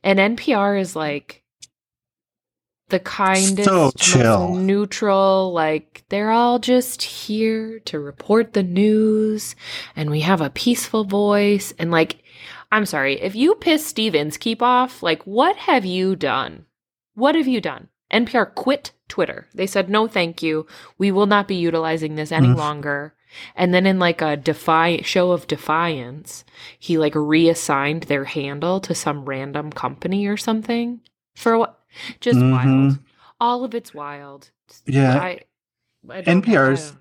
and 0.03 0.19
NPR 0.19 0.81
is 0.81 0.97
like 0.97 1.43
the 2.89 2.99
kindest, 2.99 3.65
So 3.65 3.73
most 3.85 3.99
chill. 3.99 4.55
neutral. 4.55 5.53
Like 5.53 6.05
they're 6.09 6.31
all 6.31 6.59
just 6.59 7.03
here 7.03 7.79
to 7.81 7.99
report 8.01 8.55
the 8.55 8.63
news, 8.63 9.55
and 9.95 10.11
we 10.11 10.21
have 10.21 10.41
a 10.41 10.49
peaceful 10.51 11.05
voice. 11.05 11.75
And 11.79 11.91
like, 11.91 12.23
I'm 12.73 12.87
sorry 12.87 13.21
if 13.21 13.35
you 13.37 13.57
piss 13.57 13.87
Steve 13.87 14.15
Inskeep 14.15 14.63
off. 14.63 15.03
Like, 15.03 15.23
what 15.25 15.57
have 15.57 15.85
you 15.85 16.17
done? 16.17 16.65
What 17.15 17.35
have 17.35 17.47
you 17.47 17.61
done? 17.61 17.89
NPR 18.13 18.55
quit 18.55 18.93
Twitter. 19.09 19.49
They 19.55 19.67
said 19.67 19.89
no, 19.89 20.07
thank 20.09 20.43
you. 20.43 20.67
We 20.99 21.11
will 21.13 21.27
not 21.27 21.49
be 21.49 21.57
utilizing 21.57 22.15
this 22.15 22.33
any 22.33 22.49
Mm. 22.49 22.57
longer. 22.57 23.15
And 23.55 23.75
then 23.75 23.87
in 23.87 23.99
like 23.99 24.23
a 24.23 24.37
defy 24.37 25.03
show 25.03 25.33
of 25.33 25.47
defiance, 25.47 26.45
he 26.79 26.97
like 26.99 27.15
reassigned 27.15 28.05
their 28.05 28.25
handle 28.25 28.81
to 28.81 28.95
some 28.95 29.25
random 29.27 29.71
company 29.71 30.27
or 30.27 30.37
something 30.39 31.01
for 31.35 31.59
what? 31.59 31.79
Just 32.21 32.39
Mhm. 32.39 32.53
wild. 32.53 32.99
All 33.41 33.65
of 33.65 33.75
it's 33.75 33.93
wild. 33.95 34.51
Yeah. 34.87 35.19
I, 35.19 35.41
I 36.11 36.23
NPR's 36.23 36.95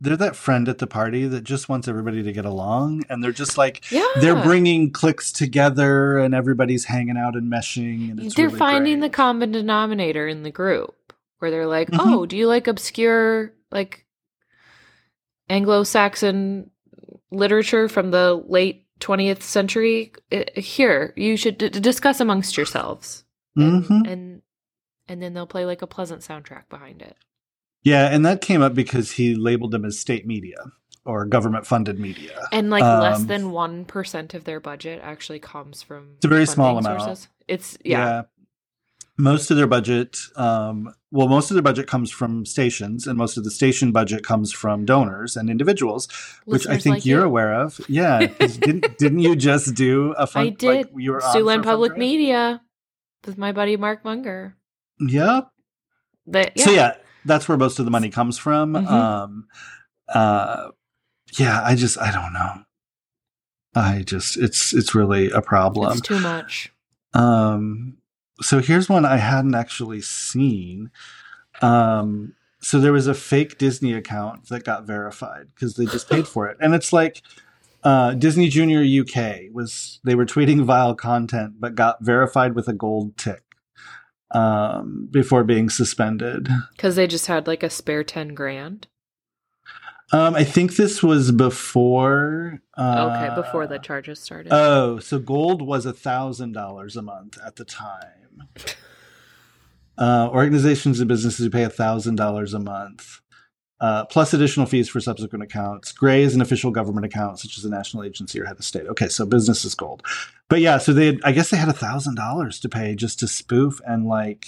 They're 0.00 0.16
that 0.16 0.36
friend 0.36 0.68
at 0.68 0.78
the 0.78 0.86
party 0.86 1.26
that 1.26 1.44
just 1.44 1.68
wants 1.68 1.88
everybody 1.88 2.22
to 2.22 2.32
get 2.32 2.44
along, 2.44 3.04
and 3.08 3.22
they're 3.22 3.32
just 3.32 3.56
like 3.56 3.90
Yeah, 3.90 4.04
they're 4.20 4.42
bringing 4.42 4.90
cliques 4.90 5.32
together, 5.32 6.18
and 6.18 6.34
everybody's 6.34 6.84
hanging 6.86 7.16
out 7.16 7.34
and 7.36 7.50
meshing, 7.50 8.10
and 8.10 8.20
it's 8.20 8.34
they're 8.34 8.46
really 8.48 8.58
finding 8.58 9.00
the 9.00 9.08
common 9.08 9.52
denominator 9.52 10.26
in 10.28 10.42
the 10.42 10.50
group 10.50 11.12
where 11.38 11.50
they're 11.50 11.66
like, 11.66 11.90
Mhm. 11.90 11.98
"Oh, 12.00 12.26
do 12.26 12.36
you 12.36 12.46
like 12.48 12.66
obscure 12.66 13.52
like 13.70 14.04
Anglo-Saxon 15.48 16.70
literature 17.30 17.88
from 17.88 18.10
the 18.10 18.34
late 18.48 18.86
20th 19.00 19.42
century? 19.42 20.12
Here, 20.56 21.12
you 21.16 21.36
should 21.36 21.58
d- 21.58 21.68
discuss 21.68 22.20
amongst 22.20 22.56
yourselves." 22.56 23.24
And, 23.56 23.84
Mhm. 23.84 24.10
and 24.10 24.42
and 25.06 25.22
then 25.22 25.34
they'll 25.34 25.46
play 25.46 25.66
like 25.66 25.82
a 25.82 25.86
pleasant 25.86 26.22
soundtrack 26.22 26.68
behind 26.70 27.02
it. 27.02 27.16
Yeah, 27.84 28.08
and 28.12 28.24
that 28.26 28.40
came 28.40 28.62
up 28.62 28.74
because 28.74 29.12
he 29.12 29.34
labeled 29.34 29.70
them 29.70 29.84
as 29.84 29.98
state 29.98 30.26
media 30.26 30.56
or 31.04 31.26
government 31.26 31.66
funded 31.66 31.98
media. 32.00 32.48
And 32.50 32.70
like 32.70 32.82
less 32.82 33.20
Um, 33.20 33.26
than 33.26 33.42
1% 33.52 34.34
of 34.34 34.44
their 34.44 34.58
budget 34.58 35.00
actually 35.04 35.38
comes 35.38 35.82
from 35.82 36.12
It's 36.16 36.24
a 36.24 36.28
very 36.28 36.46
small 36.46 36.78
amount. 36.78 37.02
sources. 37.02 37.28
It's 37.46 37.76
yeah. 37.84 38.22
Most 39.16 39.52
of 39.52 39.56
their 39.56 39.68
budget, 39.68 40.18
um, 40.34 40.92
well, 41.12 41.28
most 41.28 41.48
of 41.48 41.54
their 41.54 41.62
budget 41.62 41.86
comes 41.86 42.10
from 42.10 42.44
stations, 42.44 43.06
and 43.06 43.16
most 43.16 43.36
of 43.36 43.44
the 43.44 43.50
station 43.50 43.92
budget 43.92 44.24
comes 44.24 44.50
from 44.50 44.84
donors 44.84 45.36
and 45.36 45.48
individuals, 45.48 46.08
which 46.46 46.66
I 46.66 46.78
think 46.78 46.96
like 46.96 47.06
you're 47.06 47.20
you. 47.20 47.26
aware 47.26 47.54
of. 47.54 47.80
Yeah, 47.88 48.26
didn't 48.40 48.98
didn't 48.98 49.20
you 49.20 49.36
just 49.36 49.74
do 49.76 50.14
a 50.18 50.26
fun? 50.26 50.46
I 50.46 50.48
did. 50.48 50.66
Like, 50.68 50.90
you 50.96 51.12
were 51.12 51.22
on 51.24 51.32
Siouxland 51.36 51.62
Public 51.62 51.92
fundraiser? 51.92 51.98
Media 51.98 52.62
with 53.24 53.38
my 53.38 53.52
buddy 53.52 53.76
Mark 53.76 54.04
Munger. 54.04 54.56
Yep. 54.98 55.48
That 56.26 56.52
yeah. 56.56 56.64
So 56.64 56.70
yeah, 56.72 56.94
that's 57.24 57.48
where 57.48 57.58
most 57.58 57.78
of 57.78 57.84
the 57.84 57.90
money 57.90 58.10
comes 58.10 58.38
from. 58.38 58.74
Mhm. 58.74 58.88
Um, 58.90 59.46
uh, 60.08 60.68
yeah, 61.38 61.62
I 61.64 61.74
just 61.74 61.98
I 61.98 62.10
don't 62.12 62.32
know. 62.32 62.64
I 63.74 64.02
just 64.02 64.36
it's 64.36 64.72
it's 64.72 64.94
really 64.94 65.30
a 65.30 65.40
problem. 65.42 65.92
it's 65.92 66.00
too 66.00 66.20
much. 66.20 66.72
Um, 67.12 67.96
so 68.40 68.60
here's 68.60 68.88
one 68.88 69.04
I 69.04 69.16
hadn't 69.16 69.54
actually 69.54 70.00
seen. 70.00 70.90
Um, 71.62 72.34
so 72.60 72.80
there 72.80 72.92
was 72.92 73.06
a 73.06 73.14
fake 73.14 73.58
Disney 73.58 73.92
account 73.92 74.48
that 74.48 74.64
got 74.64 74.86
verified 74.86 75.48
because 75.54 75.74
they 75.74 75.86
just 75.86 76.08
paid 76.08 76.26
for 76.26 76.48
it, 76.48 76.56
and 76.60 76.74
it's 76.74 76.92
like 76.92 77.22
uh, 77.82 78.14
Disney 78.14 78.48
Junior 78.48 78.80
UK 79.02 79.52
was 79.52 80.00
they 80.04 80.14
were 80.14 80.26
tweeting 80.26 80.64
vile 80.64 80.94
content 80.94 81.54
but 81.60 81.74
got 81.74 82.02
verified 82.02 82.54
with 82.54 82.66
a 82.68 82.72
gold 82.72 83.16
tick 83.16 83.42
um, 84.34 85.08
before 85.10 85.44
being 85.44 85.70
suspended. 85.70 86.48
Because 86.72 86.96
they 86.96 87.06
just 87.06 87.26
had 87.26 87.46
like 87.46 87.62
a 87.62 87.70
spare 87.70 88.04
10 88.04 88.34
grand. 88.34 88.88
Um, 90.12 90.34
I 90.34 90.44
think 90.44 90.76
this 90.76 91.02
was 91.02 91.32
before. 91.32 92.60
Uh, 92.76 93.10
okay, 93.10 93.34
before 93.34 93.66
the 93.66 93.78
charges 93.78 94.20
started. 94.20 94.52
Oh, 94.52 94.98
so 94.98 95.18
gold 95.18 95.62
was 95.62 95.86
a 95.86 95.92
thousand 95.92 96.52
dollars 96.52 96.96
a 96.96 97.02
month 97.02 97.38
at 97.44 97.56
the 97.56 97.64
time. 97.64 98.48
Uh, 99.96 100.28
organizations 100.32 100.98
and 100.98 101.06
businesses 101.06 101.44
who 101.44 101.50
pay 101.50 101.62
a 101.62 101.70
thousand 101.70 102.16
dollars 102.16 102.52
a 102.52 102.58
month, 102.58 103.20
uh, 103.80 104.04
plus 104.06 104.34
additional 104.34 104.66
fees 104.66 104.88
for 104.88 105.00
subsequent 105.00 105.44
accounts. 105.44 105.92
Gray 105.92 106.24
is 106.24 106.34
an 106.34 106.40
official 106.40 106.72
government 106.72 107.06
account, 107.06 107.38
such 107.38 107.56
as 107.56 107.64
a 107.64 107.70
national 107.70 108.02
agency 108.02 108.40
or 108.40 108.44
head 108.44 108.58
of 108.58 108.64
state. 108.64 108.88
Okay, 108.88 109.06
so 109.06 109.24
business 109.24 109.64
is 109.64 109.76
gold, 109.76 110.02
but 110.48 110.60
yeah, 110.60 110.78
so 110.78 110.92
they, 110.92 111.06
had, 111.06 111.20
I 111.24 111.32
guess 111.32 111.50
they 111.50 111.56
had 111.56 111.68
a 111.68 111.72
thousand 111.72 112.16
dollars 112.16 112.60
to 112.60 112.68
pay 112.68 112.94
just 112.94 113.18
to 113.20 113.28
spoof, 113.28 113.80
and 113.86 114.06
like, 114.06 114.46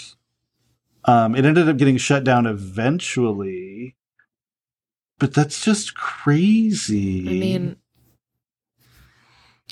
um, 1.04 1.34
it 1.34 1.44
ended 1.44 1.68
up 1.68 1.76
getting 1.76 1.96
shut 1.96 2.24
down 2.24 2.46
eventually. 2.46 3.96
But 5.18 5.32
that's 5.32 5.64
just 5.64 5.94
crazy. 5.94 7.20
I 7.26 7.32
mean, 7.32 7.76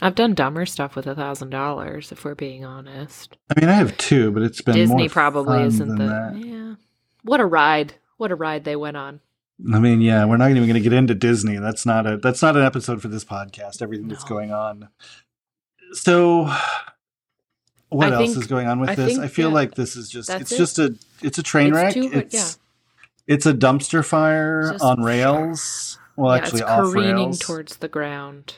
I've 0.01 0.15
done 0.15 0.35
dumber 0.35 0.65
stuff 0.65 0.97
with 0.97 1.07
a 1.07 1.15
thousand 1.15 1.51
dollars, 1.51 2.11
if 2.11 2.25
we're 2.25 2.35
being 2.35 2.65
honest. 2.65 3.37
I 3.55 3.61
mean, 3.61 3.69
I 3.69 3.75
have 3.75 3.97
two, 3.99 4.31
but 4.33 4.43
it's 4.43 4.63
been 4.63 4.75
Disney 4.75 4.97
more 4.97 5.09
probably 5.09 5.63
isn't 5.65 5.97
the 5.97 6.05
that. 6.05 6.37
yeah. 6.39 6.75
What 7.23 7.41
a 7.41 7.47
ride! 7.47 7.95
What 8.17 8.31
a 8.31 8.35
ride 8.35 8.65
they 8.65 8.77
went 8.77 8.97
on. 8.97 9.21
I 9.73 9.79
mean, 9.79 10.01
yeah, 10.01 10.25
we're 10.25 10.37
not 10.37 10.51
even 10.51 10.65
going 10.65 10.75
to 10.75 10.81
get 10.81 10.93
into 10.93 11.15
Disney. 11.15 11.59
That's 11.59 11.87
not 11.87 12.07
a 12.07 12.17
that's 12.17 12.43
not 12.43 12.57
an 12.57 12.65
episode 12.65 13.01
for 13.01 13.09
this 13.09 13.25
podcast. 13.25 13.83
Everything 13.83 14.09
that's 14.09 14.25
going 14.25 14.51
on. 14.51 14.89
So, 15.93 16.51
what 17.89 18.13
I 18.13 18.17
else 18.17 18.33
think- 18.33 18.39
is 18.45 18.47
going 18.49 18.67
on 18.67 18.81
with 18.81 18.91
I 18.91 18.95
this? 18.95 19.13
think, 19.13 19.21
I 19.25 19.29
feel 19.29 19.49
yeah, 19.49 19.55
like 19.55 19.75
this 19.75 19.97
is 19.97 20.09
just 20.09 20.31
it's 20.31 20.53
it. 20.53 20.57
just 20.57 20.79
a 20.79 20.97
it's 21.23 21.39
a 21.39 21.43
train 21.43 21.69
It's 21.69 21.77
wreck. 21.77 21.95
too- 21.95 22.11
it's 22.13 22.59
it's 23.27 23.47
a 23.47 23.55
dumpster 23.55 24.05
fire 24.05 24.73
Just- 24.73 24.85
on 24.85 25.03
rails. 25.03 25.99
Well, 26.17 26.35
yeah, 26.37 26.43
actually, 26.43 26.61
it's 26.61 26.71
off 26.71 26.93
careening 26.93 27.17
rails. 27.17 27.39
towards 27.41 27.77
the 27.77 27.89
ground. 27.89 28.55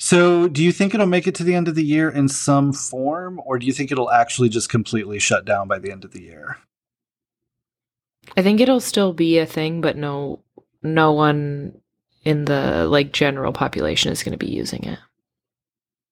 So, 0.00 0.46
do 0.46 0.62
you 0.62 0.70
think 0.70 0.94
it'll 0.94 1.06
make 1.08 1.26
it 1.26 1.34
to 1.36 1.44
the 1.44 1.54
end 1.56 1.66
of 1.66 1.74
the 1.74 1.84
year 1.84 2.08
in 2.08 2.28
some 2.28 2.72
form, 2.72 3.40
or 3.44 3.58
do 3.58 3.66
you 3.66 3.72
think 3.72 3.90
it'll 3.90 4.10
actually 4.12 4.48
just 4.48 4.68
completely 4.68 5.18
shut 5.18 5.44
down 5.44 5.66
by 5.66 5.80
the 5.80 5.90
end 5.90 6.04
of 6.04 6.12
the 6.12 6.22
year? 6.22 6.58
I 8.36 8.42
think 8.42 8.60
it'll 8.60 8.78
still 8.80 9.12
be 9.12 9.38
a 9.38 9.46
thing, 9.46 9.80
but 9.80 9.96
no, 9.96 10.40
no 10.82 11.12
one 11.12 11.80
in 12.24 12.44
the 12.44 12.86
like 12.86 13.12
general 13.12 13.52
population 13.52 14.12
is 14.12 14.22
going 14.22 14.38
to 14.38 14.44
be 14.44 14.52
using 14.52 14.84
it. 14.84 14.98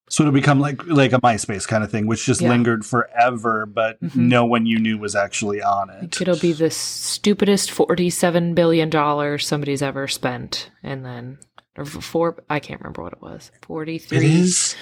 So 0.08 0.22
it'll 0.22 0.32
become 0.32 0.60
like 0.60 0.86
like 0.86 1.12
a 1.12 1.20
MySpace 1.20 1.66
kind 1.66 1.82
of 1.82 1.90
thing, 1.90 2.06
which 2.06 2.24
just 2.24 2.40
Yeah. 2.40 2.50
lingered 2.50 2.86
forever, 2.86 3.66
but 3.66 4.00
Mhm. 4.00 4.14
no 4.16 4.44
one 4.44 4.64
you 4.64 4.78
knew 4.78 4.98
was 4.98 5.16
actually 5.16 5.60
on 5.60 5.90
it. 5.90 6.02
Like 6.02 6.20
it'll 6.20 6.38
be 6.38 6.52
the 6.52 6.70
stupidest 6.70 7.70
forty-seven 7.72 8.54
billion 8.54 8.88
dollars 8.88 9.46
somebody's 9.46 9.82
ever 9.82 10.06
spent, 10.06 10.70
and 10.82 11.04
then 11.04 11.38
or 11.76 11.84
four. 11.84 12.42
I 12.48 12.60
can't 12.60 12.80
remember 12.80 13.02
what 13.02 13.14
it 13.14 13.20
was. 13.22 13.50
Forty-three. 13.62 14.24
is. 14.24 14.76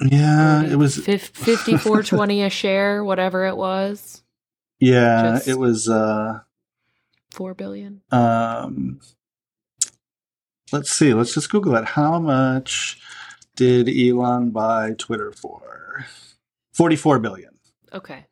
Yeah, 0.00 0.64
it 0.64 0.76
was. 0.76 0.96
fifty-four 0.96 2.02
twenty 2.02 2.42
a 2.42 2.50
share, 2.50 3.02
whatever 3.02 3.46
it 3.46 3.56
was. 3.56 4.22
Yeah, 4.78 5.34
just- 5.36 5.48
it 5.48 5.58
was. 5.58 5.88
uh 5.88 6.40
Four 7.30 7.54
billion. 7.54 8.00
Um, 8.10 8.98
let's 10.72 10.90
see. 10.90 11.14
Let's 11.14 11.34
just 11.34 11.50
Google 11.50 11.76
it. 11.76 11.84
How 11.84 12.18
much 12.18 12.98
did 13.56 13.88
Elon 13.88 14.50
buy 14.50 14.94
Twitter 14.98 15.32
for? 15.32 16.06
Forty-four 16.74 17.18
billion. 17.20 17.50
Okay, 17.94 18.26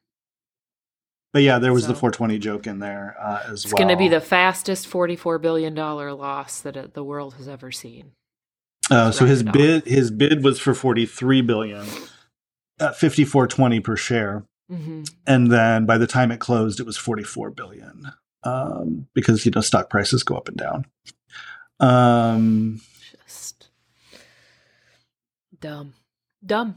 But 1.33 1.42
yeah, 1.42 1.59
there 1.59 1.73
was 1.73 1.87
the 1.87 1.94
420 1.94 2.38
joke 2.38 2.66
in 2.66 2.81
there 2.81 3.16
uh, 3.18 3.42
as 3.47 3.64
it's 3.64 3.66
well. 3.66 3.73
It's 3.73 3.73
going 3.75 3.88
to 3.88 3.97
be 3.97 4.09
the 4.09 4.20
fastest 4.20 4.87
forty-four 4.87 5.38
billion 5.38 5.75
dollar 5.75 6.12
loss 6.12 6.61
that 6.61 6.77
it, 6.77 6.94
the 6.94 7.05
world 7.05 7.35
has 7.35 7.49
ever 7.49 7.73
seen. 7.73 8.12
Uh, 8.90 9.11
so 9.11 9.25
his 9.25 9.42
bid 9.42 9.87
his 9.87 10.11
bid 10.11 10.44
was 10.44 10.61
for 10.61 10.75
43 10.75 11.40
billion 11.40 11.87
at 12.79 12.94
54.20 12.94 13.83
per 13.83 13.97
share 13.97 14.44
hmm 14.68 15.05
and 15.27 15.51
then 15.51 15.87
by 15.87 15.97
the 15.99 16.07
time 16.07 16.31
it 16.31 16.40
closed 16.40 16.81
it 16.81 16.87
was 16.87 16.97
44 16.97 17.51
billion 17.51 18.12
um, 18.44 19.07
because 19.14 19.44
you 19.47 19.53
know 19.53 19.61
stock 19.62 19.88
prices 19.88 20.23
go 20.23 20.37
up 20.37 20.49
and 20.49 20.57
down 20.57 20.85
um, 21.81 22.81
Just 23.25 23.69
dumb, 25.61 25.95
dumb. 26.45 26.77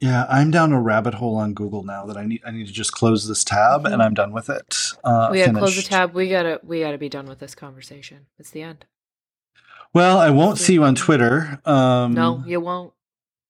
yeah 0.00 0.24
i'm 0.28 0.50
down 0.50 0.72
a 0.72 0.80
rabbit 0.80 1.14
hole 1.14 1.36
on 1.36 1.52
google 1.54 1.82
now 1.82 2.06
that 2.06 2.16
i 2.16 2.24
need 2.24 2.40
i 2.46 2.50
need 2.50 2.66
to 2.66 2.72
just 2.72 2.92
close 2.92 3.28
this 3.28 3.44
tab 3.44 3.84
and 3.86 4.02
i'm 4.02 4.14
done 4.14 4.32
with 4.32 4.48
it 4.48 4.76
uh, 5.04 5.28
we 5.30 5.38
gotta 5.40 5.52
close 5.58 5.76
the 5.76 5.82
tab. 5.82 6.14
We 6.14 6.28
gotta 6.28 6.60
we 6.64 6.80
gotta 6.80 6.98
be 6.98 7.08
done 7.08 7.26
with 7.26 7.38
this 7.40 7.54
conversation. 7.54 8.26
It's 8.38 8.50
the 8.50 8.62
end. 8.62 8.84
well 9.92 10.18
i 10.18 10.30
won't 10.30 10.58
see 10.58 10.72
you 10.74 10.84
on 10.84 10.94
twitter 10.94 11.60
um, 11.66 12.14
no, 12.14 12.42
you 12.46 12.60
won't. 12.60 12.92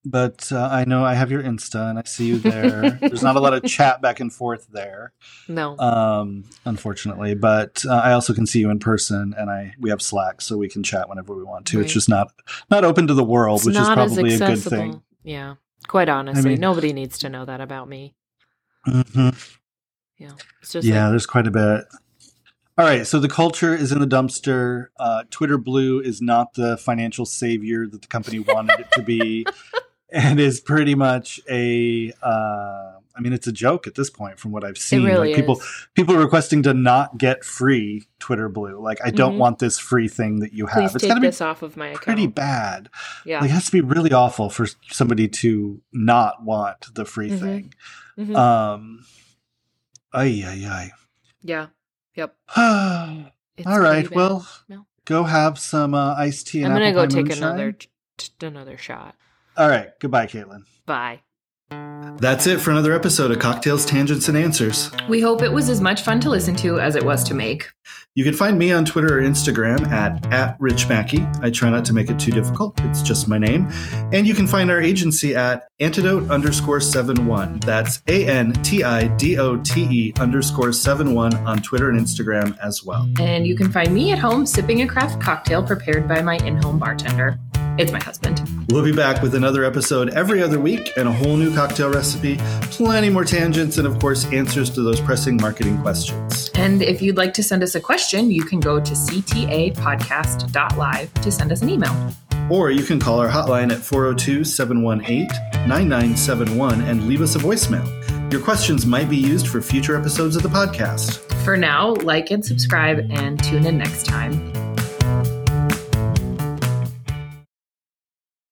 But 0.05 0.51
uh, 0.51 0.69
i 0.73 0.85
know 0.85 1.05
i 1.05 1.15
have 1.15 1.31
your 1.31 1.43
insta 1.43 1.89
and 1.89 1.99
i 1.99 2.03
see 2.05 2.27
you 2.27 2.39
there 2.39 2.91
there's 3.01 3.23
not 3.23 3.37
a 3.37 3.41
lot 3.41 3.55
of 3.55 3.63
chat 3.65 4.03
back 4.03 4.19
and 4.19 4.33
forth 4.33 4.67
there 4.73 5.13
No. 5.49 5.79
um, 5.79 6.45
unfortunately. 6.65 7.35
But 7.35 7.85
uh, 7.89 7.95
I 7.95 8.13
also 8.13 8.35
can 8.35 8.47
see 8.47 8.61
you 8.61 8.71
in 8.71 8.79
person, 8.79 9.35
and 9.39 9.49
I 9.51 9.75
we 9.79 9.91
have 9.91 10.03
Slack, 10.03 10.41
so 10.41 10.57
we 10.57 10.69
can 10.69 10.83
chat 10.83 11.09
whenever 11.09 11.35
we 11.37 11.45
want 11.45 11.67
to. 11.67 11.81
It's 11.81 11.93
just 11.93 12.09
not 12.09 12.33
not 12.71 12.85
open 12.85 13.07
to 13.09 13.15
the 13.15 13.25
world, 13.25 13.59
it's 13.61 13.67
which 13.67 13.77
is 13.77 13.89
probably 13.89 14.35
a 14.35 14.39
good 14.39 14.59
thing. 14.59 15.03
Yeah. 15.23 15.55
Quite 15.89 16.09
honestly, 16.09 16.51
mean- 16.53 16.61
nobody 16.61 16.93
needs 16.93 17.19
to 17.19 17.29
know 17.29 17.45
that 17.45 17.61
about 17.61 17.89
me. 17.89 18.15
Mm-hmm. 18.87 19.31
Yeah, 20.19 20.31
it's 20.61 20.73
just 20.73 20.87
Yeah, 20.87 21.05
like, 21.05 21.13
there's 21.13 21.27
quite 21.27 21.47
a 21.47 21.51
bit. 21.51 21.85
All 22.79 22.87
right, 22.87 23.07
so 23.07 23.19
the 23.21 23.29
culture 23.29 23.75
is 23.75 23.93
in 23.93 23.99
the 24.01 24.07
dumpster. 24.07 24.87
Uh, 24.99 25.25
Twitter 25.31 25.59
Blue 25.59 26.01
is 26.01 26.23
not 26.23 26.55
the 26.55 26.77
financial 26.79 27.27
savior 27.27 27.87
that 27.87 28.01
the 28.03 28.09
company 28.09 28.39
wanted 28.39 28.81
it 28.81 28.87
to 28.93 29.03
be, 29.03 29.45
and 30.13 30.39
is 30.41 30.61
pretty 30.61 30.95
much 30.95 31.41
a. 31.51 32.13
Uh, 32.23 32.93
I 33.15 33.21
mean, 33.21 33.35
it's 33.35 33.47
a 33.47 33.53
joke 33.53 33.87
at 33.87 33.95
this 33.95 34.09
point, 34.09 34.39
from 34.39 34.53
what 34.53 34.65
I've 34.65 34.79
seen. 34.79 35.05
really 35.05 35.29
like 35.29 35.37
people, 35.37 35.59
is. 35.59 35.87
people 35.95 36.17
requesting 36.17 36.63
to 36.63 36.73
not 36.73 37.19
get 37.19 37.45
free 37.45 38.05
Twitter 38.19 38.49
Blue. 38.49 38.81
Like, 38.81 39.01
I 39.05 39.11
don't 39.11 39.35
Mhm. 39.35 39.39
want 39.39 39.59
this 39.59 39.79
free 39.79 40.09
thing 40.09 40.39
that 40.41 40.55
you 40.55 40.65
have. 40.67 40.79
Please 40.85 40.95
it's 40.95 41.03
take 41.03 41.09
got 41.11 41.15
to 41.17 41.21
be 41.21 41.27
this 41.27 41.43
off 41.43 41.61
of 41.61 41.77
my 41.77 41.89
account. 41.89 42.03
pretty 42.05 42.27
bad. 42.27 42.89
Yeah. 43.27 43.41
Like, 43.41 43.51
it 43.51 43.53
has 43.53 43.67
to 43.67 43.73
be 43.73 43.83
really 43.83 44.13
awful 44.13 44.49
for 44.49 44.67
somebody 44.91 45.29
to 45.29 45.83
not 45.93 46.43
want 46.43 46.95
the 46.95 47.05
free 47.05 47.29
Mhm. 47.31 47.39
thing. 47.41 47.75
Mhm. 48.19 48.35
Um, 48.37 49.05
ay, 50.15 50.43
ay, 50.47 50.91
yeah. 51.43 51.67
Yep. 52.15 52.35
ay. 52.57 53.33
All 53.67 53.79
right. 53.81 54.11
Well, 54.11 54.49
No. 54.71 54.87
go 55.05 55.25
have 55.25 55.59
some 55.59 55.93
uh, 55.95 56.15
iced 56.15 56.47
tea. 56.49 56.63
And 56.63 56.73
I'm 56.73 56.79
gonna 56.79 56.93
go 56.95 57.05
take 57.07 57.27
moonshine. 57.27 57.43
another 57.43 57.73
t- 57.73 57.89
another 58.41 58.79
shot. 58.79 59.17
All 59.57 59.69
right. 59.69 59.91
Goodbye, 60.01 60.27
Caitlin. 60.27 60.65
Bye. 60.87 61.21
That's 62.19 62.47
it 62.47 62.61
for 62.61 62.71
another 62.71 62.93
episode 62.93 63.31
of 63.31 63.39
Cocktails, 63.39 63.87
Tangents, 63.87 64.29
and 64.29 64.37
Answers. 64.37 64.91
We 65.09 65.21
hope 65.21 65.41
it 65.41 65.51
was 65.51 65.71
as 65.71 65.81
much 65.81 66.03
fun 66.03 66.21
to 66.21 66.31
listen 66.31 66.55
to 66.57 66.79
as 66.79 66.97
it 66.97 67.03
was 67.03 67.25
to 67.25 67.35
make. 67.35 67.71
You 68.15 68.25
can 68.25 68.35
find 68.35 68.59
me 68.59 68.73
on 68.73 68.85
Twitter 68.85 69.19
or 69.19 69.23
Instagram 69.23 69.89
at, 69.91 70.31
at 70.31 70.57
Rich 70.61 70.89
Mackey. 70.89 71.27
I 71.41 71.51
try 71.51 71.71
not 71.71 71.87
to 71.87 71.95
make 71.95 72.11
it 72.11 72.21
too 72.21 72.31
difficult. 72.31 72.79
It's 72.85 73.01
just 73.01 73.27
my 73.27 73.39
name. 73.39 73.69
And 74.13 74.27
you 74.27 74.35
can 74.35 74.47
find 74.47 74.71
our 74.71 74.81
agency 74.81 75.35
at 75.35 75.67
antidote 75.81 76.31
underscore 76.31 76.81
seven 76.81 77.27
one. 77.27 77.59
That's 77.61 78.03
A 78.09 78.27
N 78.27 78.53
T 78.63 78.85
I 78.85 79.09
D 79.17 79.39
O 79.39 79.57
T 79.57 79.85
E 79.85 80.13
underscore 80.21 80.73
seven 80.73 81.15
one 81.15 81.35
on 81.47 81.63
Twitter 81.63 81.89
and 81.89 81.99
Instagram 81.99 82.57
as 82.59 82.85
well. 82.85 83.09
And 83.19 83.47
you 83.47 83.57
can 83.57 83.73
find 83.73 83.95
me 83.95 84.13
at 84.13 84.19
home 84.19 84.45
sipping 84.45 84.83
a 84.83 84.87
craft 84.87 85.21
cocktail 85.21 85.67
prepared 85.67 86.07
by 86.07 86.21
my 86.21 86.37
in-home 86.37 86.79
bartender. 86.79 87.39
It's 87.79 87.91
my 87.91 88.03
husband. 88.03 88.43
We'll 88.69 88.85
be 88.85 88.93
back 88.93 89.23
with 89.23 89.35
another 89.35 89.65
episode 89.65 90.11
every 90.11 90.43
other 90.43 90.61
week 90.61 90.93
and 90.97 91.09
a 91.09 91.13
whole 91.13 91.37
new 91.37 91.55
cocktail 91.55 91.91
recipe, 91.91 92.37
plenty 92.71 93.09
more 93.09 93.25
tangents, 93.25 93.79
and 93.79 93.87
of 93.87 93.99
course, 93.99 94.27
answers 94.27 94.69
to 94.71 94.83
those 94.83 95.01
pressing 95.01 95.39
marketing 95.39 95.81
questions. 95.81 96.51
And 96.55 96.83
if 96.83 97.01
you'd 97.01 97.17
like 97.17 97.33
to 97.35 97.43
send 97.43 97.63
us 97.63 97.75
a 97.75 97.81
question, 97.81 98.31
you 98.31 98.45
can 98.45 98.61
go 98.61 98.79
to 98.79 98.93
ctapodcast.live 98.93 101.15
to 101.15 101.31
send 101.31 101.53
us 101.53 101.63
an 101.63 101.71
email. 101.71 102.13
Or 102.51 102.71
you 102.71 102.85
can 102.85 103.01
call 103.01 103.21
our 103.21 103.29
hotline 103.29 103.73
at 103.73 103.79
402 103.79 104.45
718 104.45 105.29
9971 105.67 106.83
and 106.83 107.09
leave 107.09 107.23
us 107.23 107.37
a 107.37 107.39
voicemail. 107.39 107.89
Your 108.33 108.43
questions 108.43 108.85
might 108.87 109.09
be 109.09 109.17
used 109.17 109.49
for 109.49 109.63
future 109.63 109.97
episodes 109.97 110.37
of 110.37 110.43
the 110.43 110.49
podcast. 110.49 111.19
For 111.45 111.57
now, 111.57 111.95
like 111.95 112.31
and 112.31 112.45
subscribe 112.45 113.07
and 113.11 113.43
tune 113.43 113.67
in 113.67 113.79
next 113.79 114.07
time. 114.07 114.53